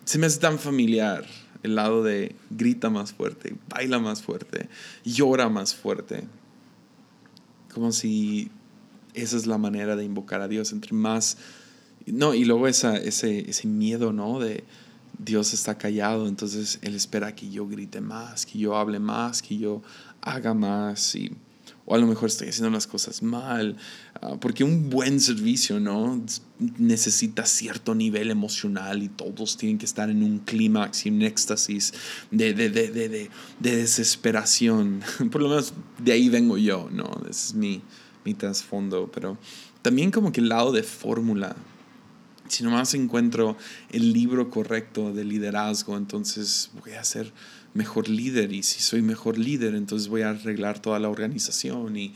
se 0.05 0.19
me 0.19 0.27
hace 0.27 0.41
tan 0.41 0.59
familiar 0.59 1.25
el 1.63 1.75
lado 1.75 2.03
de 2.03 2.35
grita 2.51 2.91
más 2.91 3.13
fuerte, 3.13 3.55
baila 3.69 3.99
más 3.99 4.23
fuerte, 4.23 4.69
llora 5.05 5.49
más 5.49 5.75
fuerte. 5.75 6.25
Como 7.73 7.93
si 7.93 8.51
esa 9.15 9.37
es 9.37 9.47
la 9.47 9.59
manera 9.59 9.97
de 9.97 10.05
invocar 10.05 10.41
a 10.41 10.49
Dios, 10.49 10.73
entre 10.73 10.93
más... 10.93 11.37
No, 12.07 12.35
y 12.35 12.45
luego 12.45 12.67
esa, 12.67 12.97
ese, 12.97 13.49
ese 13.51 13.69
miedo, 13.69 14.13
¿no? 14.13 14.41
De 14.41 14.65
Dios 15.19 15.53
está 15.53 15.77
callado, 15.77 16.27
entonces 16.27 16.79
Él 16.83 16.95
espera 16.95 17.35
que 17.35 17.51
yo 17.51 17.69
grite 17.69 18.01
más, 18.01 18.47
que 18.47 18.59
yo 18.59 18.77
hable 18.77 18.99
más, 18.99 19.43
que 19.43 19.59
yo 19.59 19.83
haga 20.23 20.55
más 20.55 21.15
y 21.15 21.37
o 21.91 21.95
a 21.97 21.99
lo 21.99 22.07
mejor 22.07 22.29
estoy 22.29 22.49
haciendo 22.49 22.71
las 22.71 22.87
cosas 22.87 23.21
mal, 23.21 23.77
ah, 24.23 24.37
porque 24.41 24.63
un 24.63 24.91
buen 24.91 25.19
servicio, 25.19 25.81
¿no? 25.81 26.25
Necesita 26.79 27.45
cierto 27.47 27.97
nivel 27.97 28.31
emocional 28.31 29.03
y 29.03 29.09
todos 29.09 29.57
tienen 29.57 29.77
que 29.77 29.87
estar 29.87 30.09
en 30.09 30.23
un 30.23 30.39
clímax 30.39 31.07
y 31.07 31.09
un 31.09 31.23
éxtasis 31.23 31.93
de, 32.31 32.55
de, 32.55 32.71
de, 32.71 32.91
de, 32.91 33.29
desesperación. 33.59 35.03
Por 35.33 35.43
lo 35.43 35.49
menos 35.49 35.73
de 35.99 36.13
ahí 36.13 36.29
vengo 36.29 36.57
yo, 36.57 36.89
¿no? 36.93 37.11
Ese 37.29 37.49
es 37.49 37.55
mi, 37.55 37.83
mi 38.25 38.35
trasfondo, 38.35 39.11
pero 39.13 39.37
también 39.83 40.13
como 40.13 40.31
que 40.31 40.41
el 40.41 40.49
lado 40.49 40.71
de 40.71 40.85
fórmula. 40.85 41.57
Si 42.47 42.63
nomás 42.63 42.95
encuentro 42.95 43.57
el 43.91 44.13
libro 44.13 44.49
correcto 44.49 45.13
de 45.13 45.25
liderazgo, 45.25 45.97
entonces 45.97 46.71
voy 46.81 46.93
a 46.93 47.01
hacer 47.01 47.33
mejor 47.75 48.09
líder 48.09 48.53
y 48.53 48.63
si 48.63 48.81
soy 48.81 49.03
mejor 49.03 49.39
líder, 49.39 49.75
entonces 49.75 50.09
voy 50.09 50.23
a 50.23 50.31
arreglar 50.31 50.81
toda 50.81 50.99
la 50.99 51.09
organización 51.09 51.97
y 51.97 52.15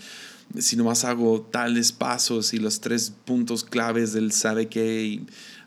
si 0.59 0.77
nomás 0.77 1.05
hago 1.05 1.43
tales 1.43 1.93
pasos 1.93 2.55
y 2.55 2.59
los 2.59 2.81
tres 2.81 3.13
puntos 3.25 3.65
claves 3.65 4.13
del 4.13 4.33
sabe 4.33 4.69
qué 4.69 5.05
y, 5.05 5.27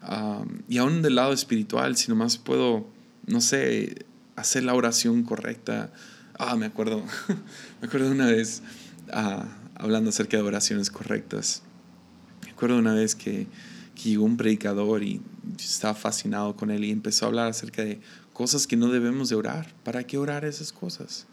um, 0.10 0.62
y 0.70 0.78
aún 0.78 1.02
del 1.02 1.16
lado 1.16 1.34
espiritual, 1.34 1.98
si 1.98 2.10
nomás 2.10 2.38
puedo, 2.38 2.88
no 3.26 3.42
sé, 3.42 4.06
hacer 4.36 4.64
la 4.64 4.74
oración 4.74 5.24
correcta. 5.24 5.92
Ah, 6.38 6.56
me 6.56 6.68
acuerdo, 6.68 7.04
me 7.82 7.88
acuerdo 7.88 8.12
una 8.12 8.28
vez 8.28 8.62
uh, 9.10 9.44
hablando 9.76 10.10
acerca 10.10 10.38
de 10.38 10.44
oraciones 10.44 10.90
correctas. 10.90 11.64
Me 12.44 12.52
acuerdo 12.52 12.78
una 12.78 12.94
vez 12.94 13.16
que, 13.16 13.48
que 13.96 14.10
llegó 14.10 14.26
un 14.26 14.38
predicador 14.38 15.04
y 15.04 15.22
estaba 15.60 15.96
fascinado 15.96 16.56
con 16.56 16.72
él 16.72 16.86
y 16.86 16.92
empezó 16.92 17.26
a 17.26 17.28
hablar 17.30 17.48
acerca 17.48 17.84
de 17.84 18.00
cosas 18.38 18.68
que 18.68 18.78
no 18.78 18.90
debemos 18.90 19.30
de 19.30 19.36
orar. 19.36 19.74
¿Para 19.84 20.06
qué 20.06 20.20
orar 20.20 20.46
esas 20.46 20.72
cosas? 20.72 21.26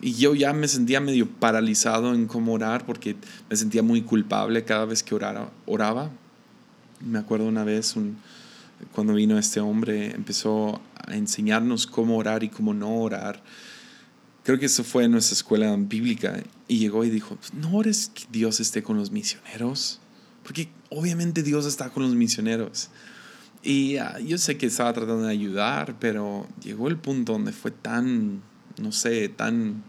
y 0.00 0.14
yo 0.14 0.34
ya 0.34 0.52
me 0.52 0.66
sentía 0.66 1.00
medio 1.00 1.28
paralizado 1.28 2.14
en 2.14 2.26
cómo 2.26 2.54
orar 2.54 2.84
porque 2.84 3.14
me 3.48 3.54
sentía 3.54 3.80
muy 3.80 4.02
culpable 4.02 4.64
cada 4.64 4.86
vez 4.86 5.04
que 5.04 5.14
orara, 5.14 5.52
oraba. 5.66 6.10
Me 6.98 7.20
acuerdo 7.20 7.46
una 7.46 7.62
vez 7.62 7.94
un, 7.94 8.16
cuando 8.92 9.14
vino 9.14 9.38
este 9.38 9.60
hombre, 9.60 10.12
empezó 10.12 10.80
a 10.96 11.14
enseñarnos 11.14 11.86
cómo 11.86 12.16
orar 12.16 12.42
y 12.42 12.48
cómo 12.48 12.74
no 12.74 12.96
orar. 12.96 13.40
Creo 14.42 14.58
que 14.58 14.66
eso 14.66 14.82
fue 14.82 15.04
en 15.04 15.12
nuestra 15.12 15.34
escuela 15.34 15.76
bíblica 15.78 16.42
y 16.66 16.78
llegó 16.78 17.04
y 17.04 17.10
dijo, 17.10 17.38
no 17.52 17.74
ores 17.74 18.10
que 18.12 18.24
Dios 18.32 18.58
esté 18.58 18.82
con 18.82 18.96
los 18.96 19.12
misioneros, 19.12 20.00
porque 20.42 20.68
obviamente 20.88 21.44
Dios 21.44 21.66
está 21.66 21.90
con 21.90 22.02
los 22.02 22.16
misioneros. 22.16 22.90
Y 23.62 23.98
ah, 23.98 24.18
yo 24.20 24.38
sé 24.38 24.56
que 24.56 24.66
estaba 24.66 24.92
tratando 24.92 25.26
de 25.26 25.32
ayudar, 25.32 25.96
pero 25.98 26.46
llegó 26.62 26.88
el 26.88 26.96
punto 26.96 27.32
donde 27.32 27.52
fue 27.52 27.70
tan, 27.70 28.42
no 28.78 28.92
sé, 28.92 29.28
tan... 29.28 29.84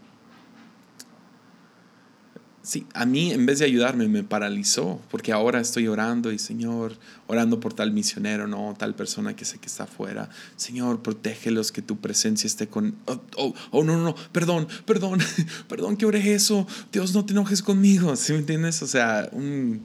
Sí, 2.64 2.86
a 2.94 3.06
mí 3.06 3.32
en 3.32 3.44
vez 3.44 3.58
de 3.58 3.64
ayudarme 3.64 4.06
me 4.06 4.22
paralizó, 4.22 5.00
porque 5.10 5.32
ahora 5.32 5.58
estoy 5.60 5.88
orando 5.88 6.30
y 6.30 6.38
Señor, 6.38 6.96
orando 7.26 7.58
por 7.58 7.74
tal 7.74 7.90
misionero, 7.90 8.46
no, 8.46 8.76
tal 8.78 8.94
persona 8.94 9.34
que 9.34 9.44
sé 9.44 9.58
que 9.58 9.66
está 9.66 9.84
afuera. 9.84 10.28
Señor, 10.54 11.02
protégelos, 11.02 11.72
que 11.72 11.82
tu 11.82 11.96
presencia 11.96 12.46
esté 12.46 12.68
con... 12.68 12.94
Oh, 13.06 13.20
oh, 13.36 13.54
oh 13.72 13.82
no, 13.82 13.96
no, 13.96 14.14
perdón, 14.30 14.68
perdón, 14.84 15.18
perdón 15.68 15.96
que 15.96 16.06
oré 16.06 16.34
eso. 16.34 16.68
Dios, 16.92 17.14
no 17.14 17.24
te 17.24 17.32
enojes 17.32 17.62
conmigo, 17.62 18.14
¿sí 18.14 18.32
me 18.32 18.40
entiendes? 18.40 18.80
O 18.82 18.86
sea, 18.86 19.28
un... 19.32 19.84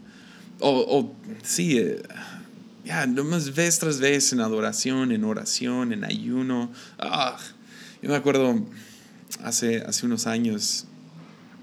O, 0.60 1.16
sí, 1.44 1.80
ya, 2.88 3.06
nomás 3.06 3.54
vez 3.54 3.80
tras 3.80 4.00
vez 4.00 4.32
en 4.32 4.40
adoración, 4.40 5.12
en 5.12 5.26
oración, 5.26 5.92
en 5.92 6.06
ayuno. 6.06 6.72
Ah, 6.98 7.38
yo 8.02 8.10
me 8.10 8.16
acuerdo 8.16 8.66
hace, 9.44 9.82
hace 9.82 10.06
unos 10.06 10.26
años, 10.26 10.86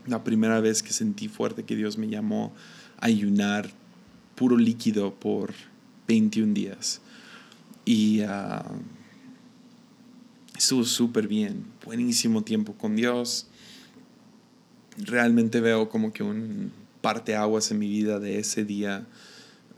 la 0.06 0.22
primera 0.22 0.60
vez 0.60 0.82
que 0.82 0.92
sentí 0.92 1.28
fuerte 1.28 1.64
que 1.64 1.76
Dios 1.76 1.96
me 1.96 2.08
llamó 2.08 2.52
a 2.98 3.06
ayunar 3.06 3.70
puro 4.34 4.58
líquido 4.58 5.14
por 5.14 5.54
21 6.08 6.52
días. 6.52 7.00
Y 7.86 8.20
uh, 8.20 8.62
estuvo 10.58 10.84
súper 10.84 11.26
bien, 11.26 11.64
buenísimo 11.86 12.42
tiempo 12.42 12.74
con 12.74 12.96
Dios. 12.96 13.46
Realmente 14.98 15.62
veo 15.62 15.88
como 15.88 16.12
que 16.12 16.22
un 16.22 16.70
parteaguas 17.00 17.70
en 17.70 17.78
mi 17.78 17.88
vida 17.88 18.18
de 18.18 18.38
ese 18.38 18.64
día 18.64 19.06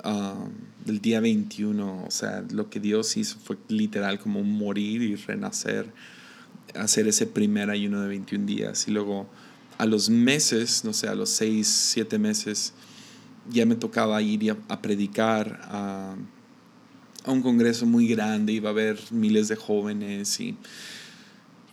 Um, 0.05 0.51
del 0.87 1.01
día 1.01 1.21
21. 1.21 2.05
O 2.07 2.11
sea, 2.11 2.45
lo 2.51 2.71
que 2.71 2.81
Dios 2.81 3.17
hizo 3.17 3.39
fue 3.39 3.59
literal 3.69 4.19
como 4.19 4.43
morir 4.43 5.03
y 5.03 5.17
renacer, 5.17 5.93
hacer 6.75 7.09
ese 7.09 7.27
primer 7.27 7.71
ayuno 7.71 8.01
de 8.01 8.09
21 8.09 8.47
días. 8.47 8.89
Y 8.89 8.93
luego 8.93 9.29
a 9.79 9.85
los 9.85 10.09
meses, 10.09 10.85
no 10.85 10.93
sé, 10.93 11.09
a 11.09 11.15
los 11.15 11.31
6, 11.31 11.67
7 11.67 12.19
meses, 12.19 12.73
ya 13.51 13.67
me 13.67 13.75
tocaba 13.75 14.23
ir 14.23 14.57
a, 14.69 14.81
predicar 14.81 15.61
a, 15.65 16.17
a, 17.25 17.31
un 17.31 17.43
congreso 17.43 17.85
muy 17.85 18.09
grande, 18.09 18.53
iba 18.53 18.71
a 18.71 18.73
haber 18.73 18.99
miles 19.11 19.49
de 19.49 19.57
jóvenes 19.57 20.41
y, 20.41 20.57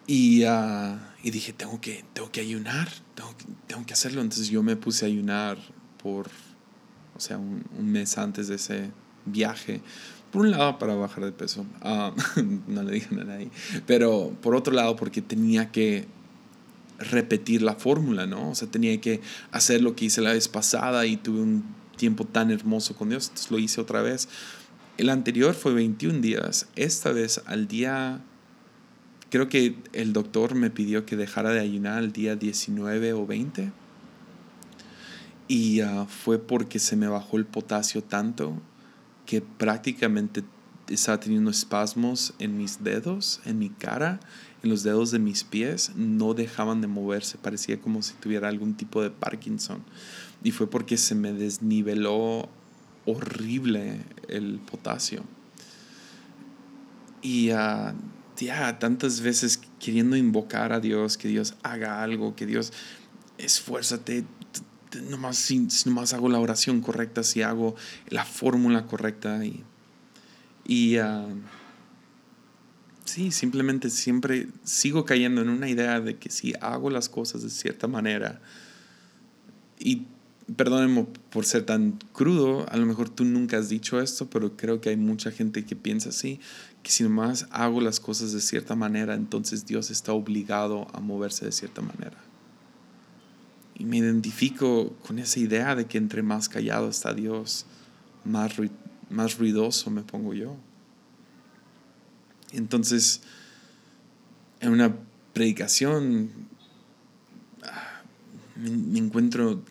y, 0.07 0.43
uh, 0.45 0.97
y 1.23 1.31
dije, 1.31 1.53
tengo 1.53 1.79
que, 1.79 2.03
tengo 2.13 2.31
que 2.31 2.41
ayunar, 2.41 2.89
tengo, 3.15 3.33
tengo 3.67 3.85
que 3.85 3.93
hacerlo. 3.93 4.21
Entonces 4.21 4.49
yo 4.49 4.63
me 4.63 4.75
puse 4.75 5.05
a 5.05 5.07
ayunar 5.07 5.57
por 6.01 6.29
o 7.15 7.19
sea, 7.19 7.37
un, 7.37 7.63
mes 7.79 8.17
antes 8.17 8.47
de 8.47 8.55
ese, 8.55 8.91
viaje. 9.25 9.81
Por 10.31 10.41
un 10.41 10.51
lado, 10.51 10.79
para 10.79 10.95
bajar 10.95 11.25
de 11.25 11.31
peso. 11.31 11.65
Ah, 11.81 12.13
no 12.67 12.83
le 12.83 12.93
dije 12.93 13.07
a 13.15 13.23
nadie. 13.23 13.49
Pero 13.85 14.33
por 14.41 14.55
otro 14.55 14.73
lado, 14.73 14.95
porque 14.95 15.21
tenía 15.21 15.71
que 15.71 16.05
repetir 16.97 17.61
la 17.61 17.75
fórmula, 17.75 18.25
¿no? 18.25 18.51
O 18.51 18.55
sea, 18.55 18.67
tenía 18.69 18.99
que 18.99 19.21
hacer 19.51 19.81
lo 19.81 19.95
que 19.95 20.05
hice 20.05 20.21
la 20.21 20.33
vez 20.33 20.47
pasada 20.47 21.05
y 21.05 21.17
tuve 21.17 21.41
un 21.41 21.63
tiempo 21.97 22.25
tan 22.25 22.51
hermoso 22.51 22.95
con 22.95 23.09
Dios, 23.09 23.27
entonces 23.27 23.51
lo 23.51 23.59
hice 23.59 23.81
otra 23.81 24.01
vez. 24.01 24.29
El 24.97 25.09
anterior 25.09 25.53
fue 25.53 25.73
21 25.73 26.19
días, 26.19 26.67
esta 26.75 27.11
vez 27.11 27.41
al 27.45 27.67
día, 27.67 28.21
creo 29.29 29.49
que 29.49 29.75
el 29.93 30.13
doctor 30.13 30.55
me 30.55 30.69
pidió 30.69 31.05
que 31.05 31.15
dejara 31.15 31.51
de 31.51 31.59
ayunar 31.59 31.97
al 31.97 32.13
día 32.13 32.35
19 32.35 33.13
o 33.13 33.25
20 33.25 33.71
y 35.47 35.81
ah, 35.81 36.05
fue 36.07 36.39
porque 36.39 36.79
se 36.79 36.95
me 36.95 37.07
bajó 37.07 37.37
el 37.37 37.45
potasio 37.45 38.03
tanto 38.03 38.61
que 39.25 39.41
prácticamente 39.41 40.43
estaba 40.87 41.19
teniendo 41.19 41.49
espasmos 41.49 42.33
en 42.39 42.57
mis 42.57 42.83
dedos, 42.83 43.41
en 43.45 43.59
mi 43.59 43.69
cara, 43.69 44.19
en 44.63 44.69
los 44.69 44.83
dedos 44.83 45.11
de 45.11 45.19
mis 45.19 45.43
pies, 45.43 45.91
no 45.95 46.33
dejaban 46.33 46.81
de 46.81 46.87
moverse, 46.87 47.37
parecía 47.37 47.79
como 47.79 48.01
si 48.01 48.13
tuviera 48.15 48.47
algún 48.47 48.75
tipo 48.75 49.01
de 49.01 49.09
Parkinson. 49.09 49.83
Y 50.43 50.51
fue 50.51 50.69
porque 50.69 50.97
se 50.97 51.15
me 51.15 51.33
desniveló 51.33 52.49
horrible 53.05 54.01
el 54.27 54.59
potasio. 54.59 55.23
Y 57.21 57.51
uh, 57.51 57.93
ya 58.37 58.79
tantas 58.79 59.21
veces 59.21 59.61
queriendo 59.79 60.17
invocar 60.17 60.73
a 60.73 60.79
Dios, 60.79 61.17
que 61.17 61.27
Dios 61.29 61.55
haga 61.63 62.03
algo, 62.03 62.35
que 62.35 62.45
Dios 62.45 62.73
esfuérzate, 63.37 64.25
nomás, 65.01 65.37
si, 65.37 65.67
nomás 65.85 66.13
hago 66.13 66.29
la 66.29 66.39
oración 66.39 66.81
correcta, 66.81 67.23
si 67.23 67.41
hago 67.41 67.75
la 68.07 68.25
fórmula 68.25 68.85
correcta. 68.85 69.43
Y, 69.45 69.63
y 70.65 70.99
uh, 70.99 71.41
sí, 73.05 73.31
simplemente 73.31 73.89
siempre 73.89 74.47
sigo 74.63 75.05
cayendo 75.05 75.41
en 75.41 75.49
una 75.49 75.69
idea 75.69 75.99
de 75.99 76.17
que 76.17 76.29
si 76.29 76.53
hago 76.61 76.89
las 76.89 77.09
cosas 77.09 77.43
de 77.43 77.49
cierta 77.49 77.87
manera, 77.87 78.41
y 79.79 80.07
perdónenme 80.55 81.07
por 81.29 81.45
ser 81.45 81.65
tan 81.65 81.99
crudo, 82.11 82.65
a 82.69 82.77
lo 82.77 82.85
mejor 82.85 83.09
tú 83.09 83.25
nunca 83.25 83.57
has 83.57 83.69
dicho 83.69 83.99
esto, 84.01 84.29
pero 84.29 84.55
creo 84.55 84.81
que 84.81 84.89
hay 84.89 84.97
mucha 84.97 85.31
gente 85.31 85.65
que 85.65 85.75
piensa 85.75 86.09
así, 86.09 86.39
que 86.81 86.91
si 86.91 87.03
nomás 87.03 87.47
hago 87.51 87.81
las 87.81 87.99
cosas 87.99 88.33
de 88.33 88.41
cierta 88.41 88.75
manera, 88.75 89.15
entonces 89.15 89.65
Dios 89.65 89.89
está 89.89 90.13
obligado 90.13 90.87
a 90.93 90.99
moverse 90.99 91.45
de 91.45 91.51
cierta 91.51 91.81
manera. 91.81 92.17
Y 93.75 93.85
me 93.85 93.97
identifico 93.97 94.93
con 95.05 95.19
esa 95.19 95.39
idea 95.39 95.75
de 95.75 95.85
que 95.85 95.97
entre 95.97 96.21
más 96.21 96.47
callado 96.47 96.89
está 96.89 97.13
Dios, 97.13 97.65
más, 98.23 98.53
más 99.09 99.37
ruidoso 99.37 99.89
me 99.89 100.03
pongo 100.03 100.33
yo. 100.33 100.55
Entonces, 102.51 103.21
en 104.59 104.71
una 104.71 104.95
predicación 105.33 106.29
ah, 107.63 108.01
me 108.55 108.99
encuentro 108.99 109.63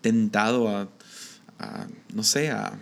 tentado 0.00 0.68
a, 0.68 0.88
no 2.14 2.22
sé, 2.22 2.50
a, 2.50 2.78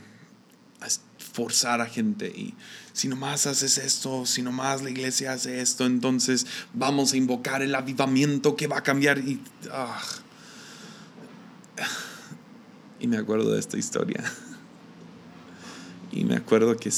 forzar 1.32 1.80
a 1.80 1.86
gente. 1.86 2.26
Y 2.26 2.54
si 2.92 3.06
nomás 3.06 3.46
haces 3.46 3.78
esto, 3.78 4.26
si 4.26 4.42
nomás 4.42 4.82
la 4.82 4.90
iglesia 4.90 5.34
hace 5.34 5.60
esto, 5.60 5.86
entonces 5.86 6.46
vamos 6.74 7.12
a 7.12 7.16
invocar 7.16 7.62
el 7.62 7.76
avivamiento 7.76 8.56
que 8.56 8.66
va 8.66 8.78
a 8.78 8.82
cambiar. 8.82 9.18
Y, 9.18 9.40
ah. 9.70 10.00
Y 13.00 13.06
me 13.06 13.16
acuerdo 13.16 13.52
de 13.52 13.60
esta 13.60 13.78
historia. 13.78 14.22
Y 16.10 16.24
me 16.24 16.36
acuerdo 16.36 16.74
que 16.74 16.90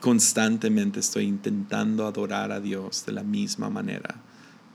constantemente 0.00 1.00
estoy 1.00 1.24
intentando 1.24 2.06
adorar 2.06 2.52
a 2.52 2.60
Dios 2.60 3.06
de 3.06 3.12
la 3.12 3.22
misma 3.22 3.70
manera 3.70 4.16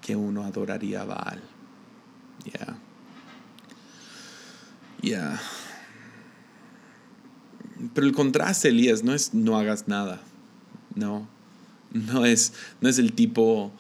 que 0.02 0.16
uno 0.16 0.44
adoraría 0.44 1.02
a 1.02 1.06
Baal. 1.06 1.42
Yeah. 2.44 2.78
Ya. 5.02 5.42
Pero 7.94 8.08
el 8.08 8.14
contraste, 8.14 8.70
Elías, 8.70 9.04
no 9.04 9.14
es 9.14 9.34
no 9.34 9.58
hagas 9.58 9.88
nada. 9.88 10.20
No. 10.96 11.28
No 11.92 12.26
es, 12.26 12.54
no 12.82 12.90
es 12.90 13.00
el 13.00 13.14
tipo, 13.14 13.72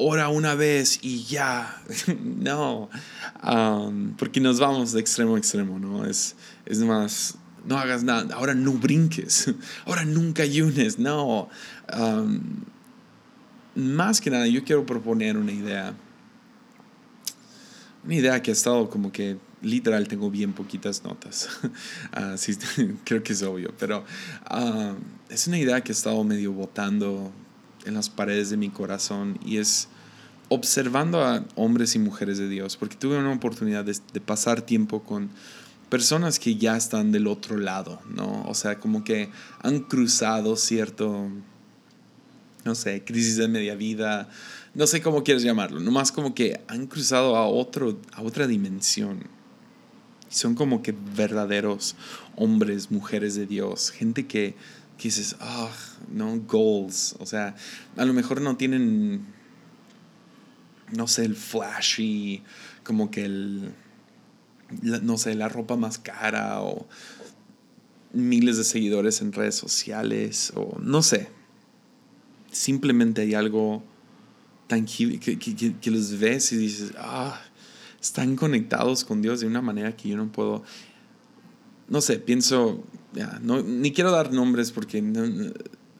ora 0.00 0.30
una 0.30 0.54
vez 0.54 0.98
y 1.02 1.24
ya. 1.24 1.82
no. 2.24 2.88
Um, 3.44 4.14
porque 4.16 4.40
nos 4.40 4.58
vamos 4.58 4.92
de 4.92 5.00
extremo 5.00 5.36
a 5.36 5.38
extremo, 5.38 5.78
¿no? 5.78 6.06
Es, 6.06 6.36
es 6.64 6.78
más, 6.78 7.36
no 7.66 7.78
hagas 7.78 8.02
nada. 8.02 8.34
Ahora 8.34 8.54
no 8.54 8.72
brinques. 8.72 9.52
Ahora 9.84 10.04
nunca 10.04 10.42
ayunes. 10.42 10.98
No. 10.98 11.48
Um, 11.94 12.40
más 13.74 14.20
que 14.20 14.30
nada, 14.30 14.46
yo 14.46 14.64
quiero 14.64 14.86
proponer 14.86 15.36
una 15.36 15.52
idea. 15.52 15.94
Una 18.02 18.14
idea 18.14 18.42
que 18.42 18.50
ha 18.50 18.54
estado 18.54 18.88
como 18.88 19.12
que 19.12 19.36
literal 19.60 20.08
tengo 20.08 20.30
bien 20.30 20.54
poquitas 20.54 21.04
notas. 21.04 21.48
Ah, 22.12 22.34
creo 23.04 23.22
que 23.22 23.34
es 23.34 23.42
obvio, 23.42 23.72
pero 23.78 24.04
ah, 24.46 24.94
es 25.28 25.46
una 25.46 25.58
idea 25.58 25.80
que 25.82 25.92
he 25.92 25.94
estado 25.94 26.24
medio 26.24 26.52
botando 26.52 27.30
en 27.84 27.94
las 27.94 28.10
paredes 28.10 28.50
de 28.50 28.56
mi 28.56 28.70
corazón 28.70 29.38
y 29.44 29.58
es 29.58 29.88
observando 30.48 31.24
a 31.24 31.44
hombres 31.54 31.94
y 31.94 31.98
mujeres 31.98 32.38
de 32.38 32.48
Dios, 32.48 32.76
porque 32.76 32.96
tuve 32.96 33.16
una 33.18 33.32
oportunidad 33.32 33.84
de, 33.84 34.20
pasar 34.20 34.62
tiempo 34.62 35.02
con 35.02 35.30
personas 35.88 36.38
que 36.38 36.56
ya 36.56 36.76
están 36.76 37.12
del 37.12 37.28
otro 37.28 37.56
lado, 37.56 38.00
¿no? 38.08 38.44
O 38.46 38.54
sea, 38.54 38.78
como 38.78 39.04
que 39.04 39.30
han 39.62 39.80
cruzado 39.80 40.56
cierto, 40.56 41.28
no 42.64 42.74
sé, 42.74 43.04
crisis 43.04 43.36
de 43.36 43.48
media 43.48 43.76
vida, 43.76 44.28
no 44.74 44.86
sé 44.86 45.00
cómo 45.00 45.22
quieres 45.22 45.44
llamarlo, 45.44 45.80
nomás 45.80 46.10
como 46.10 46.34
que 46.34 46.60
han 46.66 46.86
cruzado 46.86 47.36
a, 47.36 47.46
otro, 47.46 48.00
a 48.12 48.22
otra 48.22 48.46
dimensión 48.46 49.24
son 50.30 50.54
como 50.54 50.80
que 50.80 50.94
verdaderos 51.16 51.96
hombres, 52.36 52.90
mujeres 52.90 53.34
de 53.34 53.46
Dios, 53.46 53.90
gente 53.90 54.26
que, 54.26 54.54
que 55.00 55.08
dices, 55.08 55.34
ah, 55.40 55.70
no, 56.12 56.38
goals. 56.40 57.16
O 57.20 57.24
sea, 57.24 57.56
a 57.96 58.04
lo 58.04 58.12
mejor 58.12 58.42
no 58.42 58.58
tienen, 58.58 59.24
no 60.92 61.08
sé, 61.08 61.24
el 61.24 61.36
flashy, 61.36 62.42
como 62.84 63.10
que 63.10 63.24
el, 63.24 63.72
no 64.82 65.16
sé, 65.16 65.34
la 65.34 65.48
ropa 65.48 65.76
más 65.76 65.98
cara 65.98 66.60
o 66.60 66.86
miles 68.12 68.58
de 68.58 68.64
seguidores 68.64 69.22
en 69.22 69.32
redes 69.32 69.54
sociales 69.54 70.52
o 70.54 70.78
no 70.80 71.00
sé. 71.02 71.30
Simplemente 72.52 73.22
hay 73.22 73.32
algo 73.32 73.82
tangible 74.66 75.18
que, 75.18 75.38
que, 75.38 75.76
que 75.80 75.90
los 75.90 76.18
ves 76.18 76.52
y 76.52 76.58
dices, 76.58 76.92
ah, 76.98 77.40
están 78.02 78.36
conectados 78.36 79.06
con 79.06 79.22
Dios 79.22 79.40
de 79.40 79.46
una 79.46 79.62
manera 79.62 79.96
que 79.96 80.10
yo 80.10 80.18
no 80.18 80.30
puedo, 80.30 80.62
no 81.88 82.02
sé, 82.02 82.18
pienso, 82.18 82.84
no, 83.40 83.62
ni 83.62 83.92
quiero 83.92 84.10
dar 84.10 84.32
nombres 84.32 84.72
porque 84.72 85.02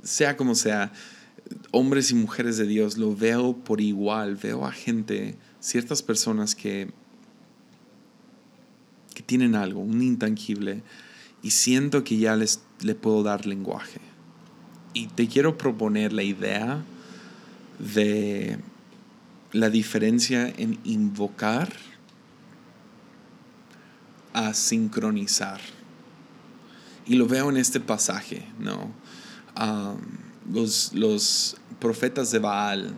sea 0.02 0.36
como 0.36 0.54
sea, 0.54 0.92
hombres 1.70 2.10
y 2.10 2.14
mujeres 2.14 2.56
de 2.56 2.66
Dios, 2.66 2.96
lo 2.96 3.14
veo 3.14 3.56
por 3.56 3.80
igual, 3.80 4.36
veo 4.36 4.66
a 4.66 4.72
gente, 4.72 5.36
ciertas 5.58 6.02
personas 6.02 6.54
que, 6.54 6.90
que 9.14 9.22
tienen 9.22 9.54
algo, 9.54 9.80
un 9.80 10.02
intangible, 10.02 10.82
y 11.42 11.50
siento 11.50 12.04
que 12.04 12.18
ya 12.18 12.36
les 12.36 12.60
le 12.80 12.94
puedo 12.94 13.22
dar 13.22 13.46
lenguaje. 13.46 14.00
Y 14.94 15.06
te 15.08 15.28
quiero 15.28 15.56
proponer 15.56 16.12
la 16.12 16.22
idea 16.22 16.82
de 17.78 18.58
la 19.52 19.70
diferencia 19.70 20.52
en 20.56 20.78
invocar 20.84 21.72
a 24.32 24.54
sincronizar. 24.54 25.60
Y 27.10 27.16
lo 27.16 27.26
veo 27.26 27.50
en 27.50 27.56
este 27.56 27.80
pasaje, 27.80 28.46
¿no? 28.60 28.92
los, 30.48 30.92
los 30.94 31.56
profetas 31.80 32.30
de 32.30 32.38
Baal 32.38 32.94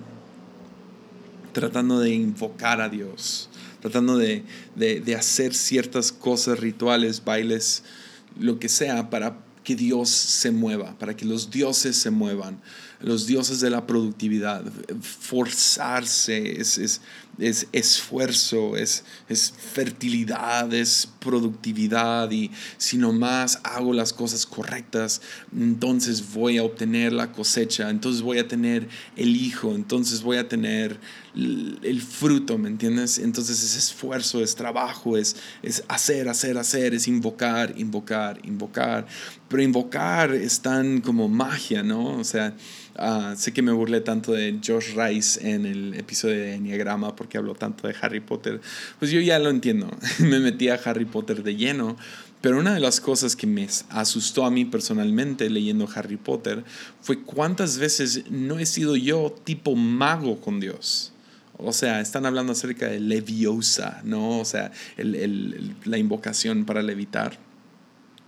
tratando 1.55 1.99
de 1.99 2.11
invocar 2.11 2.83
a 2.83 2.91
Dios, 2.91 3.49
tratando 3.81 4.19
de, 4.19 4.45
de, 4.77 5.17
hacer 5.17 5.55
ciertas 5.55 6.13
cosas, 6.13 6.61
rituales, 6.61 7.25
bailes, 7.25 7.85
lo 8.39 8.59
que 8.59 8.69
sea, 8.69 9.09
para 9.09 9.39
que 9.65 9.77
Dios 9.77 10.11
se 10.11 10.51
mueva, 10.51 10.99
para 10.99 11.17
que 11.17 11.25
los 11.25 11.51
dioses 11.51 11.97
se 11.97 12.11
muevan. 12.11 12.61
los 13.01 13.27
dioses 13.27 13.61
de 13.61 13.71
la 13.71 13.87
productividad. 13.87 14.63
Forzarse 15.01 16.61
es, 16.61 17.01
es 17.39 17.67
esfuerzo, 17.73 18.77
es, 18.77 19.05
es 19.29 19.53
fertilidad, 19.53 20.73
es 20.73 21.09
productividad 21.19 22.31
y 22.31 22.51
si 22.77 22.99
nomás 22.99 23.61
hago 23.65 23.93
las 23.93 24.13
cosas 24.13 24.47
correctas, 24.47 25.23
entonces 25.57 26.33
voy 26.33 26.59
a 26.59 26.65
obtener 26.65 27.13
la 27.13 27.33
cosecha, 27.33 27.91
entonces 27.91 28.23
voy 28.23 28.39
a 28.39 28.49
tener 28.49 28.89
el 29.17 29.37
hijo, 29.37 29.75
entonces 29.75 30.23
voy 30.23 30.37
a 30.37 30.49
tener 30.49 30.99
el, 31.35 32.03
fruto, 32.03 32.59
¿me 32.59 32.69
entiendes? 32.69 33.19
Entonces 33.19 33.63
es 33.63 33.77
esfuerzo, 33.77 34.43
es 34.43 34.55
trabajo, 34.55 35.17
es, 35.17 35.37
es 35.63 35.83
hacer, 35.89 36.29
hacer, 36.29 36.59
hacer, 36.59 36.95
es 36.95 37.09
invocar, 37.09 37.75
invocar, 37.77 38.39
invocar. 38.45 39.07
Pero 39.49 39.63
invocar 39.63 40.35
es 40.35 40.61
tan 40.61 41.01
como 41.01 41.29
magia, 41.29 41.83
¿no? 41.83 42.19
O 42.19 42.25
sea, 42.25 42.55
ah, 42.97 43.35
sé 43.37 43.53
que 43.53 43.63
me 43.63 43.73
burlé 43.73 44.01
tanto 44.01 44.33
de 44.33 44.59
Josh 44.65 44.95
Rice 44.95 45.51
en 45.51 45.67
el 45.67 45.95
episodio 45.95 46.37
de 46.37 46.55
Enneagrama 46.55 47.17
porque 47.17 47.39
habló 47.39 47.55
tanto 47.55 47.89
de 47.89 47.95
Harry 48.01 48.21
Potter. 48.21 48.61
Pues 48.99 49.11
yo 49.11 49.21
ya 49.21 49.39
lo 49.39 49.51
entiendo, 49.51 49.91
me 50.19 50.39
metí 50.41 50.69
a 50.69 50.75
Harry 50.75 51.07
Potter 51.07 51.43
de 51.43 51.57
lleno. 51.57 51.97
Pero 52.43 52.59
una 52.59 52.75
de 52.75 52.81
las 52.81 53.01
cosas 53.01 53.37
que 53.37 53.47
me 53.47 53.69
asustó 53.91 54.45
a 54.45 54.51
mí 54.51 54.65
personalmente 54.65 55.49
leyendo 55.49 55.89
Harry 55.95 56.17
Potter 56.17 56.65
fue 57.01 57.23
cuántas 57.23 57.79
veces 57.79 58.25
no 58.31 58.59
he 58.59 58.67
sido 58.67 58.97
yo 58.97 59.33
tipo 59.45 59.77
mago 59.77 60.41
con 60.41 60.59
Dios. 60.59 61.13
O 61.65 61.73
sea, 61.73 62.01
están 62.01 62.27
hablando 62.27 62.53
acerca 62.53 62.87
de 62.87 63.01
leviosa, 63.01 64.01
¿no? 64.05 64.39
O 64.41 64.45
sea, 64.45 64.73
la 64.97 65.99
invocación 65.99 66.65
para 66.65 66.83
levitar. 66.83 67.39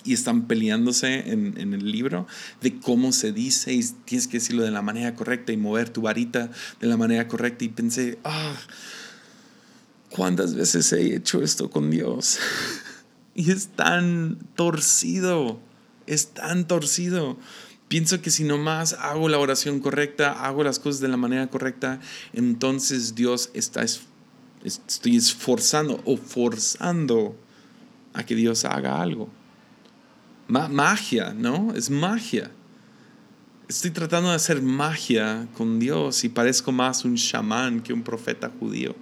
Y 0.06 0.12
están 0.12 0.46
peleándose 0.46 1.30
en, 1.30 1.58
en, 1.58 1.72
el 1.72 1.90
libro 1.90 2.26
de 2.60 2.78
cómo 2.78 3.10
se 3.10 3.32
dice 3.32 3.72
y 3.72 3.82
tienes 4.04 4.28
que 4.28 4.36
decirlo 4.36 4.62
de 4.62 4.70
la 4.70 4.82
manera 4.82 5.14
correcta 5.14 5.50
y 5.52 5.56
mover 5.56 5.88
tu 5.88 6.02
varita 6.02 6.50
de 6.78 6.86
la 6.86 6.98
manera 6.98 7.26
correcta. 7.26 7.64
Y 7.64 7.70
pensé, 7.70 8.18
ah, 8.22 8.54
¿cuántas 10.10 10.54
veces 10.54 10.92
he 10.92 11.16
hecho 11.16 11.42
esto 11.42 11.70
con 11.70 11.90
Dios? 11.90 12.38
y 13.34 13.50
es 13.50 13.68
tan 13.68 14.38
torcido, 14.56 15.58
es 16.06 16.28
tan 16.28 16.68
torcido. 16.68 17.38
Pienso 17.88 18.20
que 18.22 18.30
si 18.30 18.44
nomás 18.44 18.94
hago 18.94 19.28
la 19.28 19.38
oración 19.38 19.80
correcta, 19.80 20.32
hago 20.46 20.64
las 20.64 20.78
cosas 20.78 21.00
de 21.00 21.08
la 21.08 21.16
manera 21.16 21.48
correcta, 21.48 22.00
entonces 22.32 23.14
Dios 23.14 23.50
está, 23.52 23.84
estoy 24.64 25.16
esforzando 25.16 26.00
o 26.04 26.16
forzando 26.16 27.36
a 28.14 28.24
que 28.24 28.34
Dios 28.34 28.64
haga 28.64 29.02
algo. 29.02 29.28
magia, 30.48 31.34
¿no? 31.34 31.74
Es 31.74 31.90
magia. 31.90 32.50
Estoy 33.68 33.90
tratando 33.90 34.30
de 34.30 34.36
hacer 34.36 34.62
magia 34.62 35.46
con 35.54 35.78
Dios 35.78 36.24
y 36.24 36.28
parezco 36.30 36.72
más 36.72 37.04
un 37.04 37.16
chamán 37.16 37.80
que 37.80 37.92
un 37.92 38.02
profeta 38.02 38.50
judío. 38.58 38.94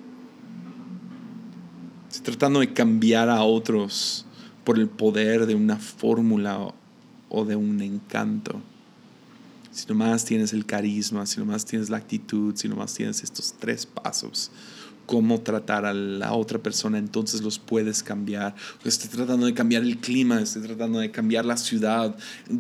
Estoy 2.08 2.24
tratando 2.24 2.60
de 2.60 2.72
cambiar 2.72 3.28
a 3.28 3.42
otros 3.42 4.26
por 4.64 4.78
el 4.78 4.88
poder 4.88 5.46
de 5.46 5.54
una 5.54 5.76
fórmula 5.76 6.74
o 7.28 7.44
de 7.44 7.56
un 7.56 7.80
encanto 7.80 8.60
si 9.72 9.86
nomás 9.86 10.24
tienes 10.24 10.52
el 10.52 10.66
carisma, 10.66 11.24
si 11.24 11.40
nomás 11.40 11.64
tienes 11.64 11.88
la 11.88 11.96
actitud, 11.96 12.54
si 12.54 12.68
nomás 12.68 12.92
tienes 12.92 13.22
estos 13.22 13.54
tres 13.58 13.86
pasos, 13.86 14.50
cómo 15.06 15.40
tratar 15.40 15.86
a 15.86 15.94
la 15.94 16.34
otra 16.34 16.58
persona, 16.58 16.98
entonces 16.98 17.40
los 17.40 17.58
puedes 17.58 18.02
cambiar. 18.02 18.54
Estoy 18.84 19.08
tratando 19.08 19.46
de 19.46 19.54
cambiar 19.54 19.82
el 19.82 19.98
clima, 19.98 20.42
estoy 20.42 20.62
tratando 20.62 20.98
de 20.98 21.10
cambiar 21.10 21.46
la 21.46 21.56
ciudad, 21.56 22.14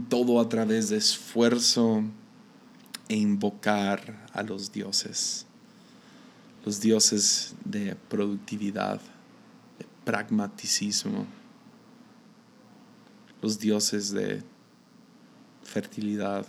todo 0.08 0.40
a 0.40 0.48
través 0.48 0.88
de 0.88 0.96
esfuerzo 0.96 2.02
e 3.08 3.16
invocar 3.16 4.26
a 4.32 4.42
los 4.42 4.72
dioses, 4.72 5.44
los 6.64 6.80
dioses 6.80 7.54
de 7.66 7.94
productividad, 8.08 9.02
de 9.78 9.86
pragmaticismo, 10.06 11.26
los 13.42 13.58
dioses 13.58 14.12
de 14.12 14.42
fertilidad 15.62 16.46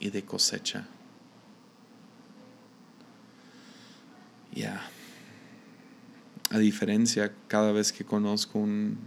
y 0.00 0.10
de 0.10 0.24
cosecha. 0.24 0.88
Ya. 4.52 4.82
A 6.50 6.58
diferencia, 6.58 7.32
cada 7.46 7.70
vez 7.70 7.92
que 7.92 8.04
conozco 8.04 8.58
un, 8.58 8.98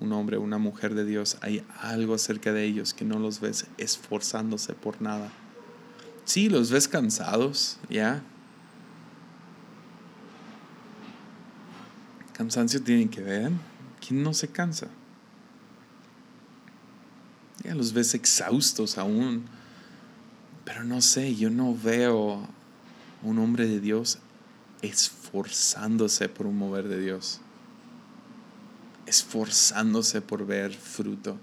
un 0.00 0.12
hombre 0.12 0.38
una 0.38 0.58
mujer 0.58 0.94
de 0.94 1.04
Dios, 1.04 1.36
hay 1.42 1.64
algo 1.80 2.14
acerca 2.14 2.52
de 2.52 2.64
ellos 2.64 2.92
que 2.92 3.04
no 3.04 3.20
los 3.20 3.40
ves 3.40 3.66
esforzándose 3.78 4.72
por 4.72 5.00
nada. 5.00 5.30
Sí, 6.24 6.48
los 6.48 6.70
ves 6.70 6.88
cansados, 6.88 7.78
ya. 7.88 8.22
Cansancio 12.32 12.82
tienen 12.82 13.08
que 13.08 13.20
ver. 13.20 13.52
¿Quién 14.04 14.22
no 14.22 14.32
se 14.32 14.48
cansa? 14.48 14.88
Ya 17.62 17.74
los 17.74 17.92
ves 17.92 18.14
exhaustos 18.14 18.96
aún 18.96 19.44
pero 20.72 20.84
no 20.84 21.00
sé, 21.00 21.34
yo 21.34 21.50
no 21.50 21.74
veo 21.74 22.46
un 23.24 23.38
hombre 23.40 23.66
de 23.66 23.80
Dios 23.80 24.20
esforzándose 24.82 26.28
por 26.28 26.46
un 26.46 26.58
mover 26.58 26.86
de 26.86 27.00
Dios. 27.00 27.40
Esforzándose 29.04 30.20
por 30.22 30.46
ver 30.46 30.72
fruto. 30.72 31.36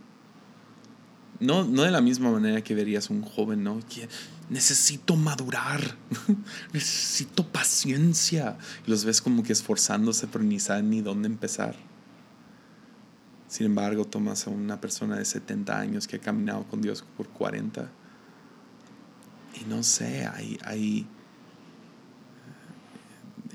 No, 1.41 1.65
no 1.65 1.81
de 1.81 1.91
la 1.91 1.99
misma 1.99 2.31
manera 2.31 2.63
que 2.63 2.73
verías 2.73 3.09
un 3.09 3.21
joven, 3.21 3.65
¿no? 3.65 3.81
Que 3.89 4.07
necesito 4.49 5.17
madurar, 5.17 5.97
necesito 6.71 7.45
paciencia. 7.45 8.57
los 8.85 9.03
ves 9.03 9.21
como 9.21 9.43
que 9.43 9.51
esforzándose, 9.51 10.27
pero 10.27 10.45
ni 10.45 10.61
saben 10.61 10.89
ni 10.89 11.01
dónde 11.01 11.27
empezar. 11.27 11.75
Sin 13.49 13.65
embargo, 13.65 14.05
tomas 14.05 14.47
a 14.47 14.51
una 14.51 14.79
persona 14.79 15.17
de 15.17 15.25
70 15.25 15.77
años 15.77 16.07
que 16.07 16.15
ha 16.15 16.19
caminado 16.19 16.63
con 16.69 16.81
Dios 16.81 17.03
por 17.17 17.27
40 17.27 17.91
y 19.61 19.65
no 19.65 19.83
sé, 19.83 20.27
hay, 20.27 20.57
hay 20.63 21.07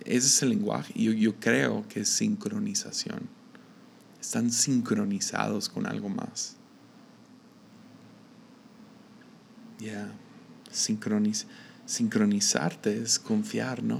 ese 0.04 0.26
es 0.26 0.42
el 0.42 0.50
lenguaje. 0.50 0.92
Yo, 0.96 1.12
yo 1.12 1.38
creo 1.38 1.86
que 1.88 2.00
es 2.00 2.08
sincronización. 2.08 3.28
Están 4.20 4.50
sincronizados 4.50 5.68
con 5.68 5.86
algo 5.86 6.08
más. 6.08 6.56
Ya, 9.78 10.12
sincronizarte 10.70 13.02
es 13.02 13.18
confiar, 13.18 13.82
¿no? 13.82 13.96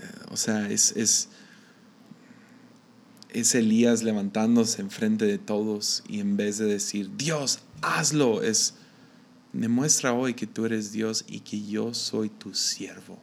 Eh, 0.00 0.24
o 0.30 0.36
sea, 0.36 0.68
es, 0.68 0.92
es, 0.96 1.28
es 3.30 3.54
Elías 3.54 4.02
levantándose 4.02 4.82
enfrente 4.82 5.24
de 5.24 5.38
todos 5.38 6.02
y 6.08 6.20
en 6.20 6.36
vez 6.36 6.58
de 6.58 6.66
decir, 6.66 7.10
Dios, 7.16 7.60
hazlo, 7.80 8.42
es 8.42 8.74
Demuestra 9.56 10.12
hoy 10.12 10.34
que 10.34 10.46
tú 10.46 10.66
eres 10.66 10.92
Dios 10.92 11.24
y 11.26 11.40
que 11.40 11.64
yo 11.66 11.94
soy 11.94 12.28
tu 12.28 12.52
siervo. 12.52 13.18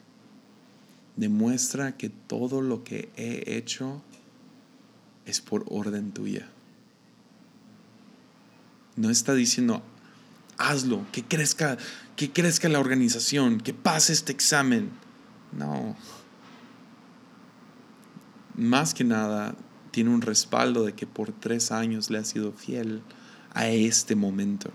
Demuestra 1.16 1.96
que 1.96 2.10
todo 2.10 2.62
lo 2.62 2.84
que 2.84 3.10
he 3.16 3.56
hecho 3.56 4.02
es 5.28 5.42
por 5.42 5.64
orden 5.70 6.12
tuya. 6.12 6.50
No 8.96 9.12
está 9.12 9.36
diciendo, 9.36 9.84
hazlo, 10.58 11.06
que 11.12 11.24
crezca, 11.24 11.78
que 12.16 12.32
crezca 12.32 12.68
la 12.68 12.80
organización, 12.80 13.62
que 13.62 13.76
pase 13.76 14.12
este 14.12 14.32
examen. 14.32 14.90
No. 15.52 15.96
Más 18.56 18.96
que 18.96 19.04
nada, 19.04 19.54
tiene 19.92 20.10
un 20.10 20.22
respaldo 20.22 20.84
de 20.84 20.94
que 20.94 21.06
por 21.06 21.32
tres 21.32 21.72
años 21.72 22.10
le 22.10 22.18
ha 22.18 22.26
sido 22.26 22.54
fiel 22.54 23.04
a 23.54 23.68
este 23.68 24.16
momento. 24.16 24.72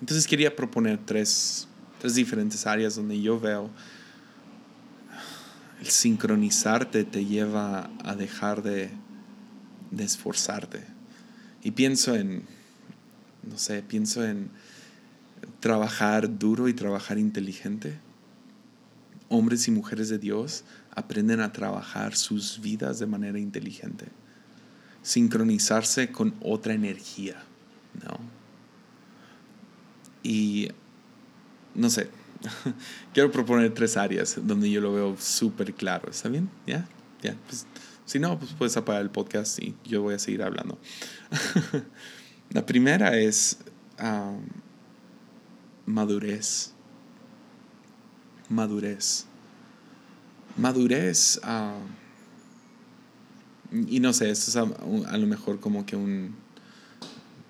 Entonces 0.00 0.26
quería 0.26 0.54
proponer 0.54 0.98
tres, 1.04 1.66
tres 2.00 2.14
diferentes 2.14 2.66
áreas 2.66 2.96
donde 2.96 3.20
yo 3.20 3.40
veo 3.40 3.70
el 5.80 5.88
sincronizarte 5.88 7.04
te 7.04 7.24
lleva 7.24 7.90
a 8.02 8.14
dejar 8.14 8.62
de, 8.62 8.90
de 9.90 10.04
esforzarte. 10.04 10.84
Y 11.62 11.72
pienso 11.72 12.14
en, 12.14 12.44
no 13.42 13.58
sé, 13.58 13.82
pienso 13.82 14.24
en 14.24 14.50
trabajar 15.60 16.38
duro 16.38 16.68
y 16.68 16.74
trabajar 16.74 17.18
inteligente. 17.18 17.98
Hombres 19.28 19.68
y 19.68 19.70
mujeres 19.70 20.08
de 20.08 20.18
Dios 20.18 20.64
aprenden 20.94 21.40
a 21.40 21.52
trabajar 21.52 22.16
sus 22.16 22.60
vidas 22.60 22.98
de 22.98 23.06
manera 23.06 23.38
inteligente 23.38 24.06
sincronizarse 25.06 26.10
con 26.10 26.34
otra 26.42 26.74
energía, 26.74 27.36
¿no? 28.04 28.18
Y 30.24 30.68
no 31.76 31.90
sé, 31.90 32.10
quiero 33.14 33.30
proponer 33.30 33.72
tres 33.72 33.96
áreas 33.96 34.36
donde 34.42 34.68
yo 34.68 34.80
lo 34.80 34.92
veo 34.92 35.16
súper 35.16 35.74
claro, 35.74 36.10
¿está 36.10 36.28
bien? 36.28 36.50
¿Ya? 36.66 36.88
¿Ya? 37.22 37.36
Pues 37.46 37.68
Si 38.04 38.18
no, 38.18 38.36
pues 38.36 38.52
puedes 38.54 38.76
apagar 38.76 39.00
el 39.02 39.10
podcast 39.10 39.62
y 39.62 39.76
yo 39.84 40.02
voy 40.02 40.14
a 40.14 40.18
seguir 40.18 40.42
hablando. 40.42 40.76
la 42.50 42.66
primera 42.66 43.16
es 43.16 43.58
madurez. 45.86 46.72
Madurez. 48.48 49.26
Madurez. 50.56 51.38
Y 53.88 54.00
no 54.00 54.12
sé, 54.12 54.30
esto 54.30 54.50
es 54.50 54.56
a, 54.56 55.16
lo 55.16 55.26
mejor 55.26 55.60
como 55.60 55.86
que 55.86 55.96
un, 55.96 56.34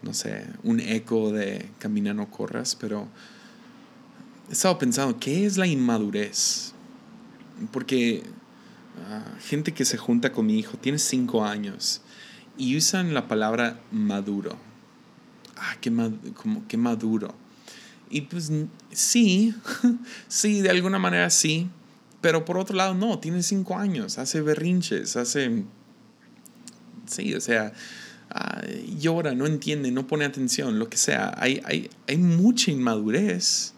no 0.02 0.14
sé, 0.14 0.46
un 0.62 0.80
eco 0.80 1.32
de 1.32 1.68
camina 1.78 2.14
no 2.14 2.30
corras, 2.30 2.76
pero 2.76 3.08
he 4.48 4.52
estado 4.52 4.78
pensando, 4.78 5.18
¿qué 5.18 5.46
es 5.46 5.56
la 5.56 5.66
inmadurez? 5.66 6.72
Porque 7.72 8.22
Ah, 9.04 9.22
gente 9.40 9.72
que 9.72 9.84
se 9.84 9.98
junta 9.98 10.32
con 10.32 10.46
mi 10.46 10.58
hijo, 10.58 10.78
tiene 10.78 10.98
cinco 10.98 11.44
años, 11.44 12.00
y 12.56 12.76
usan 12.76 13.12
la 13.12 13.28
palabra 13.28 13.78
maduro. 13.90 14.56
Ah, 15.56 15.76
qué, 15.80 15.92
como, 16.34 16.66
qué 16.66 16.76
maduro. 16.76 17.34
Y 18.08 18.22
pues 18.22 18.50
sí, 18.92 19.54
sí, 20.28 20.60
de 20.62 20.70
alguna 20.70 20.98
manera 20.98 21.28
sí, 21.28 21.68
pero 22.20 22.44
por 22.44 22.56
otro 22.58 22.76
lado 22.76 22.94
no, 22.94 23.18
tiene 23.18 23.42
cinco 23.42 23.76
años, 23.76 24.18
hace 24.18 24.40
berrinches, 24.40 25.16
hace... 25.16 25.64
Sí, 27.06 27.34
o 27.34 27.40
sea, 27.40 27.72
ah, 28.30 28.62
llora, 28.98 29.34
no 29.34 29.46
entiende, 29.46 29.90
no 29.90 30.06
pone 30.06 30.24
atención, 30.24 30.78
lo 30.78 30.88
que 30.88 30.96
sea. 30.96 31.34
Hay, 31.36 31.60
hay, 31.64 31.90
hay 32.06 32.18
mucha 32.18 32.70
inmadurez, 32.70 33.74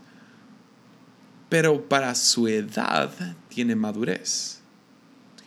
pero 1.49 1.89
para 1.89 2.15
su 2.15 2.49
edad 2.49 3.11
tiene 3.49 3.75
madurez 3.75 4.59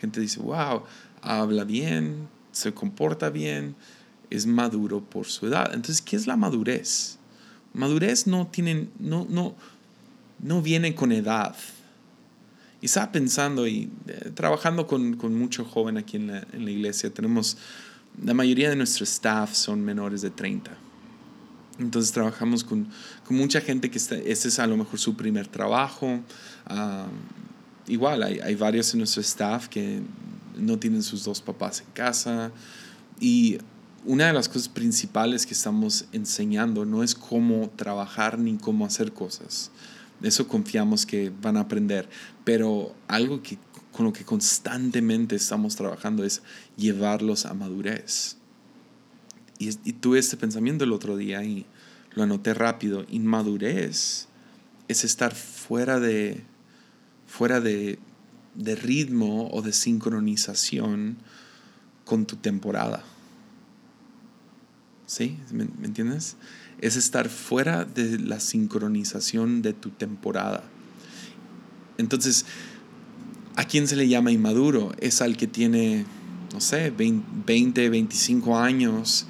gente 0.02 0.20
dice, 0.20 0.40
wow, 0.40 0.82
habla 1.22 1.62
bien, 1.62 2.28
se 2.50 2.74
comporta 2.74 3.30
bien, 3.30 3.76
es 4.30 4.46
maduro 4.46 5.00
por 5.00 5.26
su 5.26 5.46
edad. 5.46 5.66
Entonces, 5.72 6.02
¿qué 6.02 6.16
es 6.16 6.26
la 6.26 6.36
madurez? 6.36 7.18
Madurez 7.72 8.26
no, 8.26 8.48
tiene, 8.48 8.88
no, 8.98 9.28
no, 9.30 9.54
no 10.40 10.60
viene 10.60 10.96
con 10.96 11.12
edad. 11.12 11.54
Y 12.82 12.86
estaba 12.86 13.12
pensando 13.12 13.66
y 13.66 13.88
eh, 14.08 14.32
trabajando 14.34 14.86
con, 14.86 15.16
con 15.16 15.34
mucho 15.34 15.64
joven 15.64 15.96
aquí 15.96 16.16
en 16.16 16.26
la, 16.26 16.46
en 16.52 16.64
la, 16.64 16.70
iglesia, 16.70 17.08
tenemos, 17.14 17.56
la 18.22 18.34
mayoría 18.34 18.68
de 18.68 18.76
nuestro 18.76 19.04
staff 19.04 19.54
son 19.54 19.82
menores 19.82 20.20
de 20.20 20.30
30. 20.30 20.76
Entonces 21.78 22.12
trabajamos 22.12 22.64
con, 22.64 22.88
con 23.24 23.36
mucha 23.36 23.60
gente 23.60 23.90
que 23.90 23.98
está, 23.98 24.16
ese 24.16 24.48
es 24.48 24.58
a 24.58 24.66
lo 24.66 24.76
mejor 24.76 24.98
su 24.98 25.16
primer 25.16 25.46
trabajo. 25.46 26.20
Uh, 26.68 27.90
igual 27.90 28.24
hay, 28.24 28.40
hay 28.40 28.56
varios 28.56 28.92
en 28.92 28.98
nuestro 28.98 29.22
staff 29.22 29.68
que 29.68 30.00
no 30.58 30.78
tienen 30.78 31.02
sus 31.02 31.24
dos 31.24 31.40
papás 31.40 31.80
en 31.80 31.92
casa 31.94 32.50
y 33.20 33.58
una 34.04 34.26
de 34.26 34.32
las 34.32 34.48
cosas 34.48 34.68
principales 34.68 35.46
que 35.46 35.54
estamos 35.54 36.06
enseñando 36.12 36.84
no 36.84 37.04
es 37.04 37.14
cómo 37.14 37.70
trabajar 37.76 38.38
ni 38.38 38.56
cómo 38.56 38.84
hacer 38.84 39.12
cosas. 39.12 39.70
Eso 40.22 40.48
confiamos 40.48 41.06
que 41.06 41.32
van 41.42 41.56
a 41.56 41.60
aprender, 41.60 42.08
pero 42.44 42.94
algo 43.08 43.42
que 43.42 43.58
con 43.92 44.06
lo 44.06 44.12
que 44.12 44.24
constantemente 44.24 45.36
estamos 45.36 45.76
trabajando 45.76 46.24
es 46.24 46.42
llevarlos 46.76 47.44
a 47.44 47.54
madurez. 47.54 48.36
Y, 49.58 49.68
y 49.84 49.92
tuve 49.92 50.18
este 50.18 50.36
pensamiento 50.36 50.84
el 50.84 50.92
otro 50.92 51.16
día 51.16 51.44
y 51.44 51.66
lo 52.14 52.22
anoté 52.22 52.54
rápido. 52.54 53.04
Inmadurez 53.10 54.28
es 54.88 55.04
estar 55.04 55.34
fuera 55.34 56.00
de, 56.00 56.42
fuera 57.26 57.60
de, 57.60 57.98
ritmo 58.56 59.48
o 59.50 59.62
de 59.62 59.72
sincronización 59.72 61.16
con 62.04 62.26
tu 62.26 62.36
temporada. 62.36 63.02
¿Sí? 65.06 65.38
¿Me, 65.50 65.64
entiendes? 65.84 66.36
Es 66.82 66.96
estar 66.96 67.30
fuera 67.30 67.86
de 67.86 68.18
la 68.18 68.40
sincronización 68.40 69.62
de 69.62 69.72
tu 69.72 69.88
temporada. 69.88 70.62
Entonces, 71.96 72.44
¿a 73.56 73.64
quién 73.64 73.88
se 73.88 73.96
le 73.96 74.06
llama 74.06 74.30
inmaduro? 74.30 74.92
Es 74.98 75.22
al 75.22 75.38
que 75.38 75.46
tiene, 75.46 76.04
no 76.52 76.60
sé, 76.60 76.90
20, 76.90 77.88
25 77.88 78.58
años, 78.58 79.26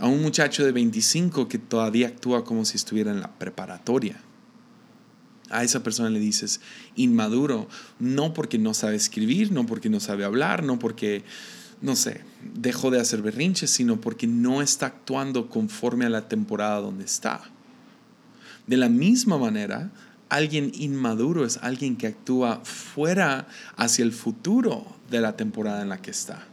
a 0.00 0.08
un 0.08 0.22
muchacho 0.22 0.64
de 0.64 0.72
25 0.72 1.46
que 1.46 1.58
todavía 1.58 2.08
actúa 2.08 2.44
como 2.44 2.64
si 2.64 2.76
estuviera 2.76 3.12
en 3.12 3.20
la 3.20 3.30
preparatoria 3.38 4.20
a 5.50 5.64
esa 5.64 5.82
persona 5.82 6.08
le 6.08 6.20
dices 6.20 6.60
inmaduro, 6.96 7.68
no 7.98 8.32
porque 8.32 8.58
no 8.58 8.72
sabe 8.72 8.96
escribir, 8.96 9.52
no 9.52 9.66
porque 9.66 9.90
no 9.90 10.00
sabe 10.00 10.24
hablar, 10.24 10.62
no 10.62 10.78
porque, 10.78 11.24
no 11.82 11.96
sé, 11.96 12.20
dejó 12.54 12.90
de 12.90 13.00
hacer 13.00 13.22
berrinches, 13.22 13.70
sino 13.70 14.00
porque 14.00 14.26
no 14.26 14.62
está 14.62 14.86
actuando 14.86 15.48
conforme 15.48 16.06
a 16.06 16.10
la 16.10 16.28
temporada 16.28 16.80
donde 16.80 17.04
está. 17.04 17.42
De 18.66 18.76
la 18.76 18.88
misma 18.88 19.38
manera, 19.38 19.90
alguien 20.28 20.72
inmaduro 20.74 21.44
es 21.44 21.58
alguien 21.58 21.96
que 21.96 22.06
actúa 22.06 22.60
fuera 22.64 23.48
hacia 23.76 24.04
el 24.04 24.12
futuro 24.12 24.86
de 25.10 25.20
la 25.20 25.36
temporada 25.36 25.82
en 25.82 25.88
la 25.88 26.00
que 26.00 26.10
está. 26.10 26.46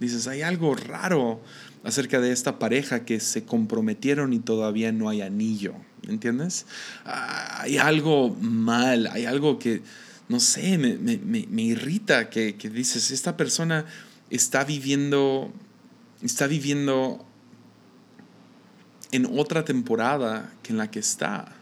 Dices, 0.00 0.28
hay 0.28 0.42
algo 0.42 0.74
raro 0.74 1.40
acerca 1.82 2.20
de 2.20 2.32
esta 2.32 2.58
pareja 2.58 3.04
que 3.04 3.20
se 3.20 3.44
comprometieron 3.44 4.32
y 4.32 4.38
todavía 4.38 4.92
no 4.92 5.08
hay 5.08 5.22
anillo. 5.22 5.74
¿Entiendes? 6.06 6.66
Ah, 7.04 7.62
hay 7.62 7.76
algo 7.78 8.30
mal, 8.40 9.08
hay 9.08 9.26
algo 9.26 9.58
que, 9.58 9.82
no 10.28 10.40
sé, 10.40 10.78
me, 10.78 11.62
irrita 11.62 12.30
que, 12.30 12.54
que, 12.54 12.70
dices, 12.70 13.10
esta 13.10 13.36
persona 13.36 13.84
está 14.30 14.64
viviendo, 14.64 15.52
está 16.22 16.46
viviendo 16.46 17.24
en 19.12 19.26
otra 19.26 19.64
temporada 19.64 20.52
que 20.62 20.72
en 20.72 20.78
la 20.78 20.90
que 20.90 20.98
está. 20.98 21.54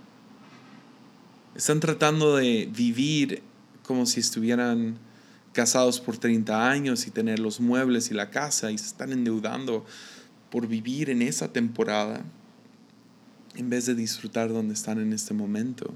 Están 1.55 1.81
tratando 1.81 2.37
de 2.37 2.69
vivir 2.75 3.43
como 3.83 4.05
si 4.07 4.21
estuvieran 4.21 4.99
casados 5.53 6.01
por 6.01 6.19
30 6.19 6.69
años 6.69 7.07
y 7.07 7.11
tener 7.11 7.39
los 7.39 7.61
muebles 7.61 8.11
y 8.11 8.15
la 8.15 8.31
casa 8.31 8.71
y 8.71 8.79
se 8.79 8.87
están 8.87 9.13
endeudando 9.13 9.87
por 10.51 10.67
vivir 10.67 11.09
en 11.09 11.23
esa 11.23 11.53
temporada 11.53 12.23
en 13.55 13.71
vez 13.71 13.87
de 13.87 13.95
disfrutar 13.95 14.53
donde 14.53 14.75
están 14.75 15.01
en 15.01 15.15
este 15.15 15.33
momento. 15.33 15.95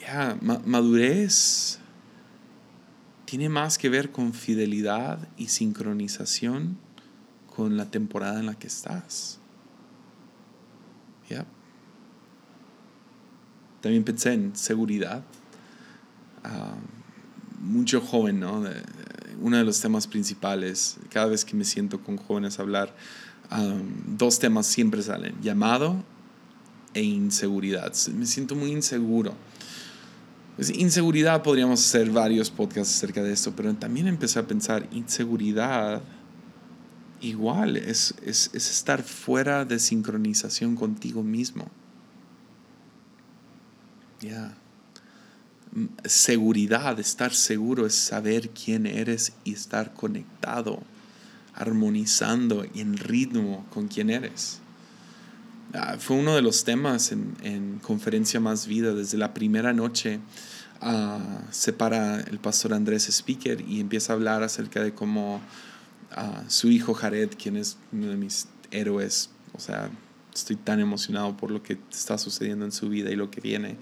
Ya, 0.00 0.36
madurez 0.66 1.78
tiene 3.32 3.48
más 3.48 3.78
que 3.78 3.88
ver 3.88 4.12
con 4.12 4.34
fidelidad 4.34 5.26
y 5.38 5.48
sincronización 5.48 6.76
con 7.56 7.78
la 7.78 7.90
temporada 7.90 8.38
en 8.40 8.44
la 8.44 8.58
que 8.58 8.66
estás. 8.66 9.38
También 13.80 14.04
pensé 14.04 14.34
en 14.34 14.54
seguridad. 14.54 15.24
Ah, 16.44 16.74
mucho 17.62 18.02
joven, 18.02 18.38
¿no? 18.38 18.64
uno 19.40 19.56
de 19.56 19.64
los 19.64 19.80
temas 19.80 20.06
principales, 20.06 20.98
cada 21.08 21.24
vez 21.24 21.46
que 21.46 21.56
me 21.56 21.64
siento 21.64 22.02
con 22.02 22.18
jóvenes 22.18 22.58
hablar, 22.58 22.94
dos 24.08 24.40
temas 24.40 24.66
siempre 24.66 25.02
salen, 25.02 25.40
llamado 25.40 26.04
e 26.92 27.02
inseguridad. 27.02 27.94
Me 28.14 28.26
siento 28.26 28.54
muy 28.54 28.72
inseguro. 28.72 29.34
Inseguridad 30.70 31.42
podríamos 31.42 31.80
hacer 31.80 32.10
varios 32.10 32.50
podcasts 32.50 32.96
acerca 32.96 33.22
de 33.22 33.32
esto, 33.32 33.52
pero 33.56 33.72
también 33.74 34.06
empecé 34.06 34.38
a 34.38 34.46
pensar, 34.46 34.88
inseguridad 34.92 36.02
igual 37.20 37.76
es, 37.76 38.14
es, 38.24 38.50
es 38.52 38.70
estar 38.70 39.02
fuera 39.02 39.64
de 39.64 39.78
sincronización 39.78 40.76
contigo 40.76 41.22
mismo. 41.22 41.68
Ya. 44.20 44.54
Seguridad, 46.04 47.00
estar 47.00 47.32
seguro 47.32 47.86
es 47.86 47.94
saber 47.94 48.50
quién 48.50 48.86
eres 48.86 49.32
y 49.44 49.54
estar 49.54 49.94
conectado 49.94 50.82
armonizando 51.54 52.64
y 52.74 52.80
en 52.80 52.96
ritmo 52.96 53.66
con 53.70 53.88
quien 53.88 54.10
eres. 54.10 54.60
Ah, 55.74 55.96
fue 55.98 56.16
uno 56.16 56.34
de 56.34 56.42
los 56.42 56.64
temas 56.64 57.12
en, 57.12 57.34
en, 57.42 57.78
Conferencia 57.78 58.40
Más 58.40 58.66
Vida. 58.66 58.92
Desde 58.94 59.16
la 59.16 59.32
primera 59.32 59.72
noche 59.72 60.20
uh, 60.82 61.18
se 61.50 61.70
el 61.70 62.38
pastor 62.38 62.74
Andrés 62.74 63.08
Speaker 63.08 63.60
y 63.60 63.80
empieza 63.80 64.12
a 64.12 64.16
hablar 64.16 64.42
acerca 64.42 64.82
de 64.82 64.94
cómo 64.94 65.40
ah, 66.10 66.44
su 66.48 66.70
hijo 66.70 66.94
Jared, 66.94 67.30
quien 67.36 67.56
es 67.56 67.78
uno 67.92 68.08
de 68.08 68.16
mis 68.16 68.48
héroes, 68.70 69.30
o 69.52 69.60
sea, 69.60 69.90
estoy 70.34 70.56
tan 70.56 70.80
emocionado 70.80 71.36
por 71.36 71.50
lo 71.50 71.62
que 71.62 71.78
está 71.90 72.18
sucediendo 72.18 72.64
en 72.64 72.72
su 72.72 72.88
vida 72.88 73.10
y 73.10 73.16
lo 73.16 73.30
que 73.30 73.40
viene. 73.40 73.76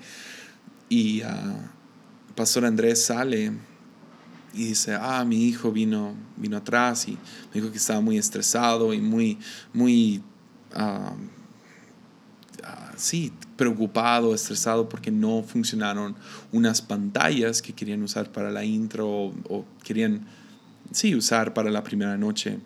Y 0.88 1.20
el 1.20 2.34
pastor 2.34 2.64
Andrés 2.64 3.04
sale 3.04 3.52
y 4.52 4.64
dice, 4.66 4.96
ah, 5.00 5.24
mi 5.24 5.44
hijo 5.44 5.70
vino, 5.70 6.14
vino 6.36 6.56
atrás 6.56 7.06
y 7.06 7.12
me 7.12 7.60
dijo 7.60 7.70
que 7.70 7.78
estaba 7.78 8.00
muy 8.00 8.18
estresado 8.18 8.92
y 8.92 9.00
muy, 9.00 9.38
muy, 9.72 10.22
sí, 13.00 13.32
preocupado, 13.56 14.34
estresado 14.34 14.88
porque 14.88 15.10
no 15.10 15.42
funcionaron 15.42 16.14
unas 16.52 16.82
pantallas 16.82 17.62
que 17.62 17.72
querían 17.72 18.02
usar 18.02 18.30
para 18.30 18.50
la 18.50 18.64
intro 18.64 19.32
o, 19.48 19.64
querían 19.82 20.26
sí, 20.92 21.14
usar 21.14 21.54
para 21.54 21.70
la 21.70 21.82
primera 21.82 22.16
noche. 22.16 22.58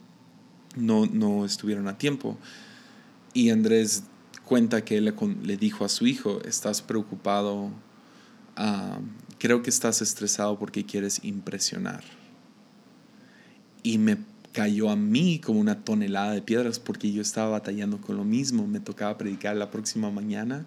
No, 0.76 1.07
no 1.07 1.45
estuvieron 1.45 1.87
a 1.87 1.97
tiempo. 1.97 2.37
Y 3.32 3.51
Andrés 3.51 4.05
cuenta 4.45 4.85
que 4.85 4.99
él 4.99 5.14
le, 5.43 5.57
dijo 5.57 5.85
a 5.85 5.89
su 5.89 6.07
hijo, 6.07 6.43
estás 6.45 6.82
preocupado, 6.82 7.70
ah, 8.57 8.99
creo 9.39 9.62
que 9.62 9.70
estás 9.70 10.03
estresado 10.03 10.59
porque 10.59 10.85
quieres 10.85 11.20
impresionar. 11.22 12.03
Y 13.82 13.99
me 13.99 14.18
cayó 14.55 14.88
a 14.88 14.94
mí 14.96 15.40
como 15.40 15.59
una 15.59 15.84
tonelada 15.84 16.32
de 16.32 16.40
piedras 16.40 16.78
porque 16.78 17.12
yo 17.12 17.20
estaba 17.20 17.50
batallando 17.50 18.00
con 18.00 18.16
lo 18.16 18.24
mismo. 18.24 18.68
Me 18.68 18.78
tocaba 18.78 19.18
predicar 19.18 19.57
la 19.57 19.72
próxima 19.72 20.12
mañana 20.12 20.64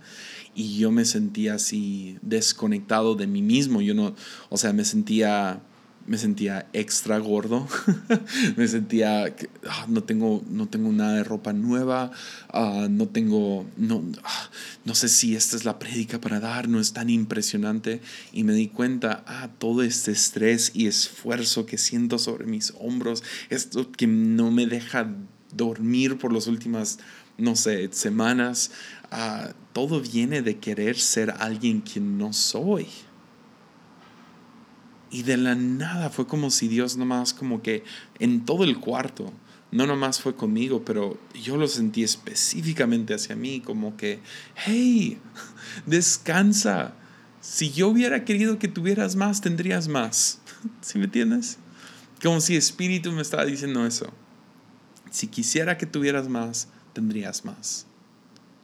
y 0.53 0.77
yo 0.77 0.91
me 0.91 1.05
sentía 1.05 1.53
así 1.53 2.17
desconectado 2.21 3.15
de 3.15 3.27
mí 3.27 3.41
mismo. 3.41 3.81
Yo 3.81 3.95
no, 3.95 4.13
o 4.49 4.57
sea, 4.57 4.73
me 4.73 4.83
sentía 4.83 5.61
me 6.08 6.18
sentía 6.18 6.68
extra 6.72 7.18
gordo, 7.20 7.68
me 8.55 8.68
sentía 8.68 9.36
que 9.36 9.49
ah, 9.70 9.86
no, 9.89 10.03
tengo, 10.03 10.41
no 10.49 10.68
tengo 10.68 10.91
nada 10.93 11.16
de 11.16 11.24
ropa 11.26 11.51
nueva, 11.51 12.12
ah, 12.49 12.88
no 12.89 13.08
tengo, 13.08 13.66
no, 13.76 14.03
ah, 14.24 14.49
no 14.86 14.95
sé 14.95 15.10
si 15.10 15.36
esta 15.36 15.58
es 15.58 15.66
la 15.66 15.80
prédica 15.80 16.20
para 16.20 16.39
dar, 16.39 16.70
no 16.70 16.80
es 16.80 16.93
tan 16.93 17.10
impresionante. 17.10 18.01
Y 18.32 18.45
me 18.45 18.53
di 18.53 18.70
cuenta, 18.70 19.24
ah, 19.28 19.49
todo 19.58 19.84
este 19.84 20.12
estrés 20.12 20.72
y 20.74 20.88
esfuerzo 20.88 21.66
que 21.66 21.78
siento 21.78 22.18
sobre 22.18 22.45
mis 22.45 22.74
hombros, 22.80 23.22
esto 23.49 23.91
que 23.91 24.08
no 24.08 24.49
me 24.49 24.66
deja 24.66 25.14
dormir 25.53 26.18
por 26.18 26.32
las 26.32 26.47
últimas, 26.47 26.99
no 27.38 27.58
sé, 27.58 27.89
semanas, 27.91 28.72
todo 29.74 30.01
viene 30.01 30.41
de 30.41 30.58
querer 30.58 30.97
ser 30.97 31.32
alguien 31.39 31.82
quien 31.82 32.18
no 32.18 32.32
soy. 32.32 32.88
Y 35.10 35.24
de 35.24 35.38
la 35.38 35.55
nada 35.55 36.10
fue 36.10 36.28
como 36.28 36.49
si 36.49 36.68
Dios 36.68 36.97
nomás 36.97 37.34
como 37.34 37.62
que 37.62 37.84
en 38.20 38.45
todo 38.45 38.64
el 38.64 38.80
cuarto, 38.80 39.32
no 39.72 39.86
nomás 39.86 40.22
fue 40.22 40.36
conmigo, 40.36 40.84
pero 40.86 41.20
yo 41.34 41.58
lo 41.58 41.68
sentí 41.68 42.03
específicamente 42.03 43.14
hacia 43.14 43.36
mí, 43.36 43.62
como 43.62 43.97
que, 43.97 44.20
hey, 44.55 45.18
descansa. 45.86 46.93
Si 47.41 47.72
yo 47.72 47.89
hubiera 47.89 48.26
querido 48.26 48.60
que 48.60 48.68
tuvieras 48.68 49.16
más, 49.16 49.41
tendrías 49.41 49.88
más. 49.88 50.41
¿Sí 50.82 50.97
me 50.97 51.05
entiendes? 51.05 51.58
Como 52.22 52.41
si 52.41 52.55
Espíritu 52.55 53.12
me 53.12 53.22
estaba 53.22 53.45
diciendo 53.45 53.86
eso. 53.86 54.12
Si 55.12 55.28
quisiera 55.28 55.78
que 55.78 55.86
tuvieras 55.86 56.28
más, 56.28 56.68
tendrías 56.93 57.45
más. 57.45 57.86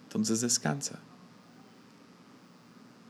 Entonces 0.06 0.41
descansa. 0.41 1.00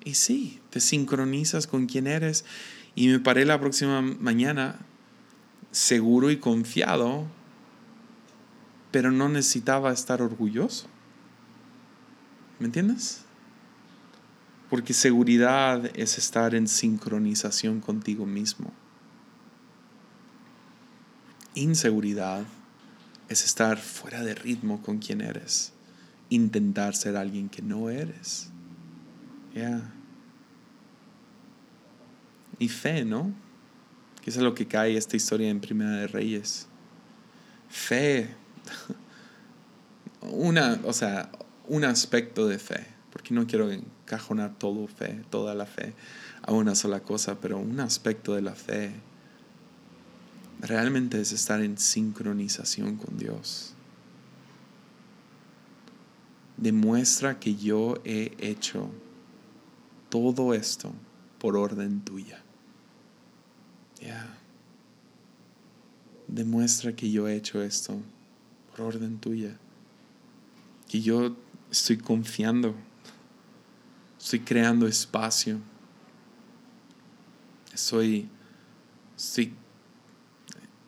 Y 0.04 0.16
sí, 0.16 0.60
te 0.70 0.80
sincronizas 0.80 1.66
con 1.66 1.86
quien 1.86 2.08
eres 2.08 2.44
y 2.96 3.08
me 3.08 3.20
paré 3.20 3.46
la 3.46 3.60
próxima 3.60 4.02
mañana 4.02 4.80
seguro 5.72 6.30
y 6.30 6.38
confiado, 6.38 7.26
pero 8.92 9.12
no 9.12 9.30
necesitaba 9.30 9.92
estar 9.92 10.22
orgulloso. 10.22 10.88
¿Me 12.60 12.68
entiendes? 12.68 13.24
Porque 14.70 14.94
seguridad 14.94 15.90
es 15.98 16.18
estar 16.18 16.54
en 16.54 16.68
sincronización 16.68 17.82
contigo 17.82 18.26
mismo. 18.26 18.72
Inseguridad 21.56 22.44
es 23.30 23.44
estar 23.44 23.78
fuera 23.80 24.24
de 24.24 24.36
ritmo 24.36 24.82
con 24.84 25.00
quien 25.00 25.22
eres. 25.22 25.74
Intentar 26.30 26.96
ser 26.96 27.18
alguien 27.18 27.50
que 27.50 27.62
no 27.62 27.90
eres. 27.90 28.50
Ya 29.54 29.94
y 32.64 32.70
fe, 32.70 33.04
¿no? 33.06 33.34
Que 34.22 34.30
es 34.30 34.38
lo 34.38 34.56
que 34.56 34.68
cae 34.68 34.96
esta 34.96 35.18
historia 35.18 35.50
en 35.50 35.60
Primera 35.60 35.92
de 35.92 36.08
Reyes. 36.08 36.68
Fe. 37.70 38.30
Una, 40.22 40.80
o 40.86 40.94
sea, 40.94 41.30
un 41.68 41.84
aspecto 41.84 42.48
de 42.48 42.58
fe, 42.58 42.88
porque 43.12 43.34
no 43.34 43.46
quiero 43.46 43.70
encajonar 43.70 44.58
todo 44.58 44.88
fe, 44.88 45.22
toda 45.30 45.54
la 45.54 45.66
fe 45.66 45.94
a 46.42 46.54
una 46.54 46.76
sola 46.76 47.02
cosa, 47.02 47.40
pero 47.42 47.58
un 47.58 47.80
aspecto 47.82 48.34
de 48.34 48.42
la 48.42 48.54
fe 48.56 48.94
realmente 50.62 51.20
es 51.20 51.34
estar 51.34 51.62
en 51.62 51.78
sincronización 51.78 52.96
con 52.96 53.18
Dios. 53.18 53.74
Demuestra 56.56 57.40
que 57.40 57.56
yo 57.56 57.96
he 58.06 58.34
hecho 58.40 58.90
todo 60.10 60.54
esto 60.54 60.94
por 61.40 61.58
orden 61.58 62.02
tuya. 62.02 62.43
Demuestra 66.28 66.96
que 66.96 67.12
yo 67.12 67.28
he 67.28 67.36
hecho 67.36 67.62
esto 67.62 68.00
por 68.72 68.82
orden 68.82 69.20
tuya. 69.20 69.56
Que 70.88 71.02
yo 71.02 71.36
estoy 71.70 71.98
confiando. 71.98 72.76
Estoy 74.20 74.40
creando 74.40 74.88
espacio. 74.88 75.60
Estoy, 77.74 78.28
estoy, 79.16 79.54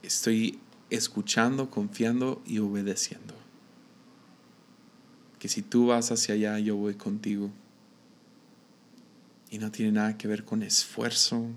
estoy 0.02 0.60
escuchando, 0.90 1.70
confiando 1.70 2.42
y 2.46 2.60
obedeciendo. 2.60 3.36
Que 5.40 5.48
si 5.48 5.62
tú 5.62 5.88
vas 5.88 6.12
hacia 6.12 6.36
allá, 6.36 6.58
yo 6.60 6.76
voy 6.76 6.96
contigo. 6.96 7.52
Y 9.52 9.60
no 9.60 9.72
tiene 9.72 9.92
nada 9.92 10.18
que 10.18 10.28
ver 10.28 10.44
con 10.44 10.64
esfuerzo, 10.64 11.48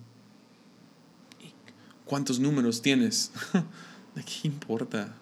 ¿Cuántos 2.08 2.40
números 2.40 2.80
tienes? 2.80 3.30
¿De 4.14 4.24
qué 4.24 4.48
importa? 4.48 5.14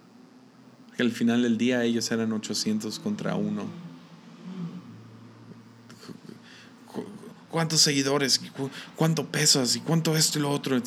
Que 0.97 1.03
al 1.03 1.11
final 1.11 1.43
del 1.43 1.59
día 1.59 1.83
ellos 1.83 2.11
eran 2.13 2.33
800 2.33 3.01
contra 3.01 3.35
uno. 3.35 3.65
¿Cuántos 7.51 7.81
seguidores? 7.81 8.41
¿Cuánto 8.95 9.27
pesas? 9.27 9.75
¿Y 9.75 9.81
cuánto 9.81 10.17
esto 10.17 10.39
y 10.39 10.43
lo 10.43 10.51
otro? 10.53 10.81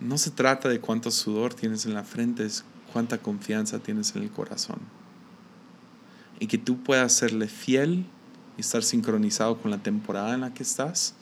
No 0.00 0.16
se 0.16 0.30
trata 0.30 0.70
de 0.70 0.80
cuánto 0.80 1.10
sudor 1.10 1.52
tienes 1.52 1.84
en 1.84 1.92
la 1.92 2.04
frente, 2.04 2.46
es 2.46 2.64
cuánta 2.94 3.18
confianza 3.18 3.78
tienes 3.78 4.16
en 4.16 4.22
el 4.22 4.30
corazón. 4.30 4.78
Y 6.38 6.46
que 6.46 6.56
tú 6.56 6.82
puedas 6.82 7.12
serle 7.12 7.46
fiel 7.46 8.06
estar 8.60 8.82
sincronizado 8.82 9.60
con 9.60 9.70
la 9.70 9.82
temporada 9.82 10.34
en 10.34 10.42
la 10.42 10.54
que 10.54 10.62
estás, 10.62 11.14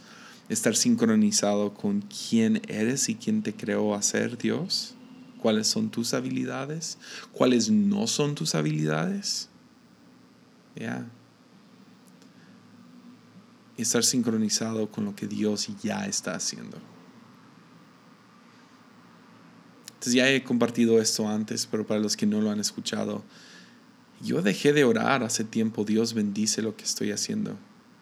estar 0.49 0.77
sincronizado 0.77 1.75
con 1.75 2.03
quién 2.03 2.63
eres 2.69 3.09
y 3.09 3.15
quién 3.15 3.43
te 3.43 3.55
creó 3.55 3.95
a 3.95 4.03
ser 4.03 4.39
Dios, 4.39 4.95
cuáles 5.41 5.67
son 5.67 5.91
tus 5.91 6.15
habilidades, 6.15 6.99
cuáles 7.33 7.71
no 7.71 8.07
son 8.07 8.35
tus 8.35 8.55
habilidades. 8.55 9.49
Ya. 10.77 11.07
Estar 13.77 14.05
sincronizado 14.05 14.91
con 14.91 15.05
lo 15.05 15.15
que 15.15 15.27
Dios 15.27 15.69
ya 15.83 16.07
está 16.07 16.35
haciendo. 16.35 16.79
Entonces 19.87 20.15
ya 20.15 20.31
he 20.31 20.45
compartido 20.45 21.01
esto 21.01 21.29
antes, 21.29 21.67
pero 21.67 21.87
para 21.87 22.01
los 22.01 22.17
que 22.17 22.27
no 22.27 22.41
lo 22.41 22.51
han 22.51 22.61
escuchado, 22.61 23.25
yo 24.21 24.43
dejé 24.43 24.73
de 24.73 24.85
orar 24.85 25.23
hace 25.23 25.45
tiempo, 25.45 25.85
Dios 25.85 26.15
bendice 26.15 26.63
lo 26.63 26.77
que 26.77 26.85
estoy 26.85 27.13
haciendo. 27.13 27.57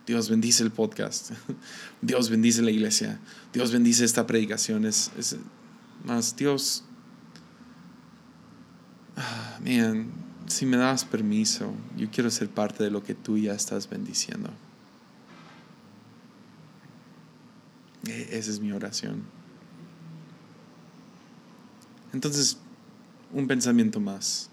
Dios 0.07 0.31
bendice 0.31 0.62
el 0.62 0.71
podcast. 0.71 1.33
Dios 2.01 2.31
bendice 2.31 2.62
la 2.62 2.71
iglesia. 2.71 3.19
Dios 3.53 3.73
bendice 3.73 4.05
esta 4.05 4.27
predicación. 4.27 4.85
Es, 4.85 5.11
más, 6.05 6.37
Dios, 6.37 6.85
ah, 9.17 9.59
man, 9.61 10.11
si 10.47 10.64
me 10.64 10.77
das 10.77 11.05
permiso, 11.05 11.73
yo 11.97 12.09
quiero 12.11 12.31
ser 12.31 12.49
parte 12.49 12.85
de 12.85 12.91
lo 12.91 13.03
que 13.03 13.14
tú 13.14 13.37
ya 13.37 13.55
estás 13.55 13.91
bendiciendo. 13.91 14.51
E, 18.07 18.39
esa 18.39 18.51
es 18.53 18.61
mi 18.61 18.71
oración. 18.71 19.25
Entonces, 22.12 22.59
un 23.33 23.49
pensamiento 23.49 23.99
más 23.99 24.51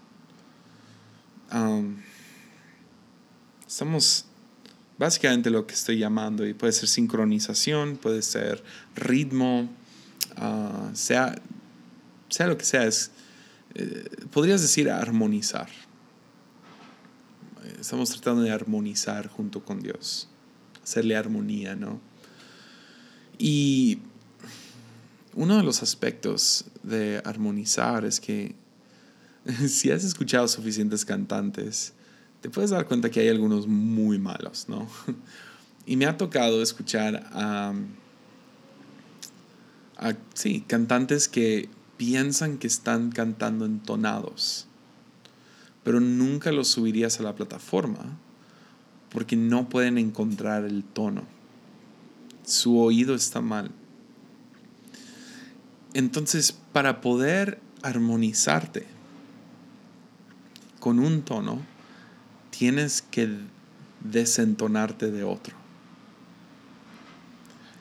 estamos 3.66 4.26
básicamente 4.98 5.50
lo 5.50 5.66
que 5.66 5.74
estoy 5.74 5.98
llamando, 5.98 6.46
y 6.46 6.54
puede 6.54 6.72
ser 6.72 6.88
sincronización, 6.88 7.96
puede 7.96 8.22
ser 8.22 8.62
ritmo, 8.94 9.68
ah, 10.36 10.90
sea, 10.94 11.34
sea 12.28 12.46
lo 12.46 12.56
que 12.56 12.64
sea, 12.64 12.84
es, 12.84 13.10
eh, 13.74 14.08
podrías 14.30 14.62
decir 14.62 14.90
armonizar. 14.90 15.68
Estamos 17.80 18.10
tratando 18.10 18.42
de 18.42 18.50
armonizar 18.50 19.28
junto 19.28 19.64
con 19.64 19.80
Dios, 19.80 20.28
hacerle 20.82 21.16
armonía, 21.16 21.74
¿no? 21.74 22.00
Y 23.38 23.98
uno 25.34 25.56
de 25.56 25.64
los 25.64 25.82
aspectos 25.82 26.66
de 26.82 27.20
armonizar 27.24 28.04
es 28.04 28.20
que 28.20 28.54
si 29.68 29.90
has 29.90 30.04
escuchado 30.04 30.48
suficientes 30.48 31.04
cantantes, 31.04 31.92
te 32.40 32.50
puedes 32.50 32.70
dar 32.70 32.86
cuenta 32.86 33.10
que 33.10 33.20
hay 33.20 33.28
algunos 33.28 33.66
muy 33.66 34.18
malos, 34.18 34.66
¿no? 34.68 34.88
Y 35.86 35.96
me 35.96 36.06
ha 36.06 36.16
tocado 36.16 36.62
escuchar 36.62 37.28
a, 37.34 37.74
sí, 40.32 40.64
cantantes 40.66 41.28
que 41.28 41.68
piensan 41.98 42.56
que 42.56 42.66
están 42.66 43.10
cantando 43.10 43.66
entonados, 43.66 44.66
pero 45.82 46.00
nunca 46.00 46.52
los 46.52 46.68
subirías 46.68 47.20
a 47.20 47.22
la 47.22 47.34
plataforma 47.34 48.16
porque 49.10 49.36
no 49.36 49.68
pueden 49.68 49.98
encontrar 49.98 50.64
el 50.64 50.84
tono. 50.84 51.24
Su 52.46 52.78
oído 52.78 53.14
está 53.14 53.42
mal. 53.42 53.70
Entonces, 55.92 56.58
para 56.72 57.02
poder 57.02 57.60
armonizarte 57.82 58.93
con 60.84 60.98
un 60.98 61.22
tono, 61.22 61.62
tienes 62.50 63.00
que 63.00 63.38
desentonarte 64.00 65.10
de 65.10 65.24
otro. 65.24 65.56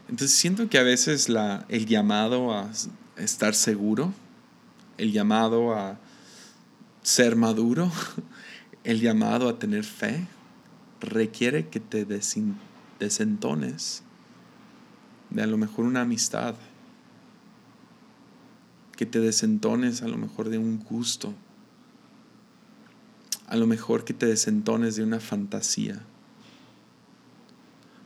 Entonces 0.08 0.32
siento 0.32 0.70
que 0.70 0.78
a 0.78 0.84
veces 0.84 1.28
la, 1.28 1.66
el 1.68 1.86
llamado 1.86 2.54
a 2.54 2.70
estar 3.18 3.56
seguro, 3.56 4.14
el 4.98 5.12
llamado 5.12 5.76
a 5.76 6.00
ser 7.02 7.36
maduro, 7.36 7.92
el 8.86 9.02
llamado 9.02 9.50
a 9.50 9.60
tener 9.60 9.84
fe, 9.84 10.26
requiere 11.02 11.68
que 11.68 11.82
te 11.82 12.06
desentones 13.00 14.02
de 15.30 15.44
a 15.44 15.48
lo 15.48 15.58
mejor 15.58 15.84
una 15.84 16.04
amistad, 16.04 16.56
que 18.96 19.06
te 19.06 19.20
desentones 19.20 20.04
a 20.04 20.08
lo 20.08 20.18
mejor 20.18 20.48
de 20.48 20.58
un 20.58 20.80
gusto, 20.80 21.34
a 23.54 23.56
lo 23.56 23.68
mejor 23.68 24.04
que 24.04 24.16
te 24.16 24.26
desentones 24.26 24.96
de 24.96 25.04
una 25.04 25.20
fantasía, 25.20 26.02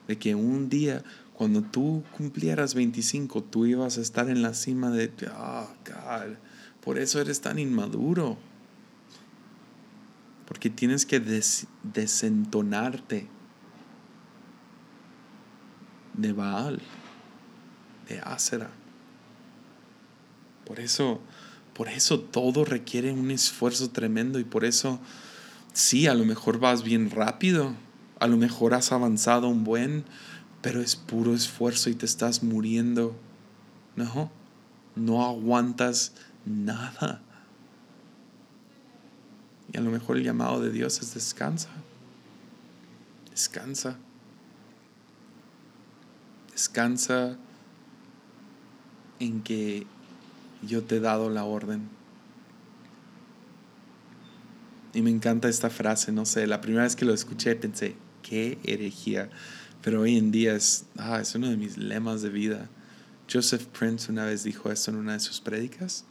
de 0.09 0.17
que 0.17 0.35
un 0.35 0.67
día 0.67 1.05
cuando 1.35 1.61
tú 1.61 2.03
cumplieras 2.17 2.73
25, 2.73 3.43
tú 3.43 3.65
ibas 3.65 3.97
a 3.97 4.01
estar 4.01 4.29
en 4.29 4.41
la 4.41 4.53
cima 4.53 4.91
de, 4.91 5.09
oh, 5.33 5.69
God, 5.85 6.35
por 6.83 6.97
eso 6.97 7.21
eres 7.21 7.39
tan 7.39 7.59
inmaduro. 7.59 8.37
Porque 10.45 10.69
tienes 10.69 11.05
que 11.05 11.21
desentonarte 11.83 13.29
de 16.13 16.33
Baal, 16.33 16.81
de 18.09 18.19
Acera. 18.19 18.69
Por 20.65 20.81
eso, 20.81 21.21
por 21.73 21.87
eso 21.87 22.19
todo 22.19 22.65
requiere 22.65 23.13
un 23.13 23.31
esfuerzo 23.31 23.91
tremendo 23.91 24.39
y 24.39 24.43
por 24.43 24.65
eso, 24.65 24.99
sí, 25.77 26.07
a 26.07 26.15
lo 26.15 26.25
mejor 26.25 26.59
vas 26.59 26.83
bien 26.83 27.11
rápido, 27.11 27.75
a 28.19 28.27
lo 28.27 28.35
mejor 28.35 28.73
has 28.73 28.91
avanzado 28.91 29.47
un 29.47 29.63
buen, 29.63 30.05
pero 30.63 30.81
es 30.81 30.95
puro 30.95 31.35
esfuerzo 31.35 31.91
y 31.91 31.93
te 31.93 32.07
estás 32.07 32.41
muriendo. 32.41 33.15
No, 33.95 34.31
no 34.95 35.23
aguantas 35.23 36.13
nada. 36.45 37.21
Y 39.71 39.77
a 39.77 39.81
lo 39.81 39.91
mejor 39.91 40.17
el 40.17 40.23
llamado 40.23 40.61
de 40.61 40.71
Dios 40.71 40.99
es 40.99 41.13
descansa. 41.13 41.69
Descansa. 43.29 43.97
Descansa 46.51 47.37
en 49.19 49.43
que 49.43 49.85
yo 50.63 50.83
te 50.83 50.95
he 50.95 50.99
dado 50.99 51.29
la 51.29 51.43
orden. 51.43 51.96
Y 54.93 55.01
me 55.01 55.09
encanta 55.09 55.49
esta 55.49 55.69
frase, 55.69 56.11
no 56.11 56.25
sé, 56.25 56.47
la 56.47 56.61
primera 56.61 56.83
vez 56.83 56.95
que 56.95 57.05
lo 57.05 57.13
escuché 57.13 57.55
pensé, 57.55 57.95
qué 58.23 58.57
herejía. 58.63 59.29
Pero 59.81 60.01
hoy 60.01 60.17
en 60.17 60.31
día 60.31 60.55
es, 60.55 60.85
ah, 60.97 61.19
es 61.21 61.35
uno 61.35 61.49
de 61.49 61.57
mis 61.57 61.77
lemas 61.77 62.21
de 62.21 62.29
vida. 62.29 62.69
Joseph 63.31 63.65
Prince 63.65 64.11
una 64.11 64.25
vez 64.25 64.43
dijo 64.43 64.71
esto 64.71 64.91
en 64.91 64.97
una 64.97 65.13
de 65.13 65.19
sus 65.19 65.41
prédicas. 65.41 66.05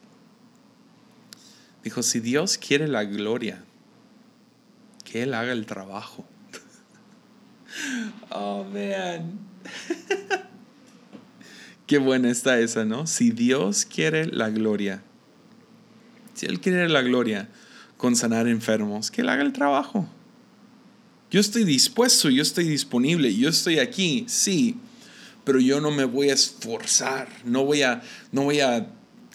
Dijo, 1.83 2.03
si 2.03 2.21
Dios 2.21 2.59
quiere 2.59 2.89
la 2.89 3.05
gloria, 3.05 3.65
que 5.05 5.23
Él 5.23 5.35
haga 5.35 5.53
el 5.53 5.67
trabajo. 5.67 6.27
oh, 8.31 8.65
man. 8.65 9.39
Qué 11.87 11.99
buena 11.99 12.31
está 12.31 12.59
esa, 12.59 12.85
¿no? 12.85 13.07
Si 13.07 13.31
Dios 13.31 13.87
quiere 13.87 14.27
la 14.27 14.51
gloria, 14.51 15.03
si 16.35 16.47
Él 16.47 16.61
quiere 16.61 16.89
la 16.89 17.03
gloria 17.03 17.49
con 17.97 18.17
sanar 18.17 18.47
enfermos, 18.47 19.11
que 19.11 19.23
Él 19.23 19.29
haga 19.29 19.43
el 19.43 19.53
trabajo. 19.53 20.09
Yo 21.31 21.41
estoy 21.41 21.65
dispuesto, 21.65 22.31
yo 22.31 22.43
estoy 22.43 22.65
disponible, 22.65 23.35
yo 23.35 23.49
estoy 23.49 23.79
aquí, 23.79 24.25
sí, 24.29 24.77
pero 25.45 25.61
yo 25.61 25.81
no 25.81 25.91
me 25.91 26.05
voy 26.05 26.31
a 26.31 26.35
esforzar, 26.35 27.29
no 27.45 27.65
voy 27.65 27.83
a, 27.83 28.03
no 28.33 28.45
voy 28.45 28.61
a 28.61 28.89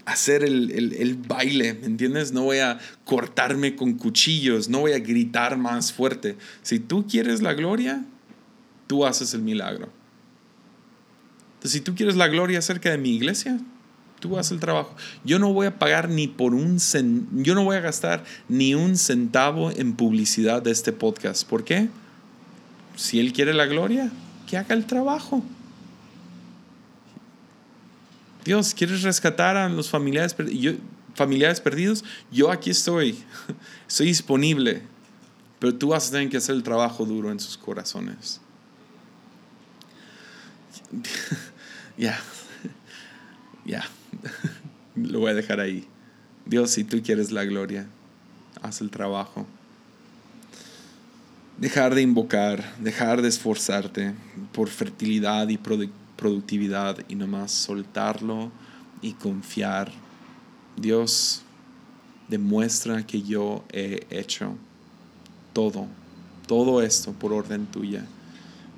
hacer 0.05 0.43
el, 0.43 0.72
el, 0.72 1.16
baile, 1.16 1.74
¿me 1.74 1.86
entiendes? 1.86 2.32
No 2.32 2.43
voy 2.43 2.57
a 2.57 2.80
cortarme 3.05 3.76
con 3.76 3.93
cuchillos, 3.93 4.70
no 4.70 4.80
voy 4.80 4.93
a 4.93 4.99
gritar 4.99 5.57
más 5.57 5.93
fuerte. 5.93 6.38
Si 6.64 6.80
tú 6.80 7.05
quieres 7.07 7.41
la 7.41 7.53
gloria, 7.53 8.03
tú 8.88 9.05
haces 9.05 9.34
el 9.34 9.41
milagro. 9.41 9.89
Entonces, 11.55 11.72
si 11.74 11.82
tú 11.82 11.93
quieres 11.95 12.16
la 12.16 12.28
gloria 12.28 12.59
acerca 12.59 12.89
de 12.89 12.97
mi 12.97 13.16
iglesia, 13.16 13.59
tú 14.22 14.38
haces 14.38 14.53
el 14.53 14.59
trabajo. 14.61 14.95
Yo 15.26 15.39
no 15.39 15.51
voy 15.51 15.67
a 15.67 15.78
pagar 15.78 16.07
ni 16.07 16.28
por 16.30 16.53
un 16.53 16.78
yo 17.43 17.55
no 17.55 17.65
voy 17.65 17.76
a 17.76 17.82
gastar 17.82 18.24
ni 18.47 18.74
un 18.74 18.95
centavo 18.95 19.72
en 19.72 19.95
publicidad 19.95 20.61
de 20.61 20.72
este 20.72 20.93
podcast. 20.93 21.45
¿Por 21.45 21.65
qué? 21.65 21.89
Si 22.95 23.19
él 23.19 23.34
quiere 23.34 23.53
la 23.53 23.65
gloria, 23.65 24.09
que 24.47 24.57
haga 24.57 24.76
el 24.76 24.86
trabajo. 24.86 25.43
Dios, 28.45 28.74
¿quieres 28.74 29.01
rescatar 29.01 29.57
a 29.57 29.67
los 29.69 29.89
familiares, 29.89 30.36
familiares 31.15 31.59
perdidos? 31.59 32.03
Yo 32.32 32.51
aquí 32.51 32.69
estoy. 32.69 33.17
Estoy 33.88 34.07
disponible. 34.07 34.84
Pero 35.59 35.76
tú 35.76 35.89
vas 35.89 36.07
a 36.07 36.11
tener 36.11 36.30
que 36.30 36.38
hacer 36.38 36.55
el 36.55 36.63
trabajo 36.63 37.05
duro 37.05 37.32
en 37.32 37.39
sus 37.39 37.57
corazones. 37.57 38.39
Ya. 41.97 42.19
Ya. 43.65 43.84
Lo 44.95 45.20
voy 45.20 45.32
a 45.32 45.36
dejar 45.36 45.59
ahí. 45.59 45.88
Dios, 46.45 46.72
si 46.72 46.84
tú 46.84 47.01
quieres 47.03 47.32
la 47.32 47.45
gloria, 47.45 47.88
haz 48.62 48.82
el 48.82 48.89
trabajo. 48.89 49.45
Dejar 51.57 51.93
de 51.95 52.01
invocar, 52.01 52.76
dejar 52.80 53.22
de 53.22 53.30
esforzarte 53.30 54.14
por 54.51 54.70
fertilidad 54.70 55.47
y 55.49 55.57
productividad 55.57 56.97
y 57.07 57.16
nomás 57.16 57.51
soltarlo 57.51 58.51
y 59.01 59.14
confiar. 59.14 59.91
Dios, 60.76 61.43
demuestra 62.28 63.05
que 63.05 63.22
yo 63.22 63.64
he 63.72 64.07
hecho 64.09 64.55
todo, 65.53 65.88
todo 66.47 66.82
esto 66.82 67.12
por 67.14 67.34
orden 67.34 67.68
tuya. 67.68 68.05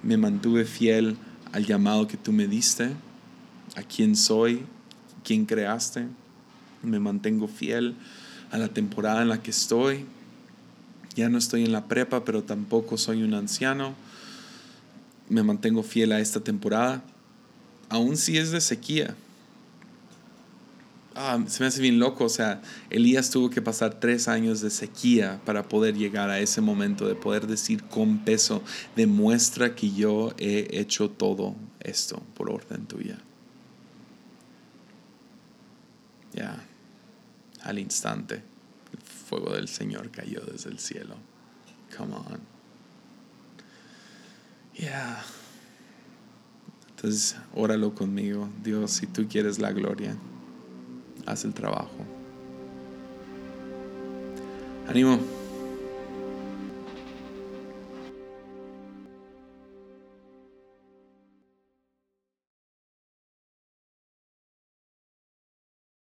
Me 0.02 0.18
mantuve 0.18 0.66
fiel 0.66 1.18
al 1.54 1.66
llamado 1.66 2.08
que 2.08 2.18
tú 2.18 2.34
me 2.34 2.48
diste, 2.48 2.90
a 3.76 3.84
quién 3.84 4.16
soy 4.16 4.66
quien 5.24 5.46
creaste. 5.46 6.08
Me 6.82 7.00
mantengo 7.00 7.48
fiel 7.48 7.96
a 8.52 8.58
la 8.58 8.68
temporada 8.68 9.22
en 9.22 9.30
la 9.30 9.42
que 9.42 9.52
estoy. 9.52 10.06
Ya 11.16 11.30
no 11.30 11.38
estoy 11.38 11.64
en 11.64 11.72
la 11.72 11.88
prepa, 11.88 12.26
pero 12.26 12.44
tampoco 12.44 12.98
soy 12.98 13.24
un 13.24 13.34
anciano. 13.34 13.96
Me 15.30 15.44
mantengo 15.44 15.84
fiel 15.84 16.12
a 16.12 16.20
esta 16.20 16.40
temporada, 16.40 17.04
aun 17.90 18.18
si 18.18 18.38
es 18.38 18.52
de 18.52 18.62
sequía. 18.62 19.16
Ah, 21.16 21.40
se 21.48 21.62
me 21.62 21.68
hace 21.68 21.80
bien 21.80 22.00
loco, 22.00 22.26
o 22.26 22.30
sea, 22.30 22.62
Elías 22.90 23.30
tuvo 23.30 23.52
que 23.52 23.62
pasar 23.62 24.00
tres 24.00 24.28
años 24.28 24.62
de 24.62 24.72
sequía 24.72 25.40
para 25.46 25.64
poder 25.70 25.96
llegar 25.96 26.32
a 26.32 26.40
ese 26.40 26.60
momento 26.60 27.08
de 27.08 27.14
poder 27.14 27.46
decir 27.46 27.84
con 27.84 28.20
peso, 28.20 28.64
demuestra 28.96 29.76
que 29.76 29.92
yo 29.92 30.34
he 30.40 30.80
hecho 30.80 31.12
todo 31.12 31.56
esto 31.80 32.22
por 32.34 32.50
orden 32.50 32.88
tuya. 32.88 33.20
Ya, 36.34 36.64
al 37.62 37.80
instante, 37.80 38.44
el 38.92 39.00
fuego 39.00 39.54
del 39.54 39.68
Señor 39.68 40.10
cayó 40.12 40.42
desde 40.42 40.70
el 40.70 40.80
cielo. 40.80 41.16
Come 41.98 42.16
on. 42.16 42.40
Ya. 44.76 45.24
Entonces, 46.90 47.36
óralo 47.54 47.94
conmigo. 47.94 48.50
Dios, 48.64 48.92
si 48.92 49.08
tú 49.08 49.28
quieres 49.28 49.60
la 49.60 49.72
gloria, 49.72 50.16
haz 51.26 51.46
el 51.46 51.54
trabajo. 51.54 51.98
Ánimo. 54.88 55.43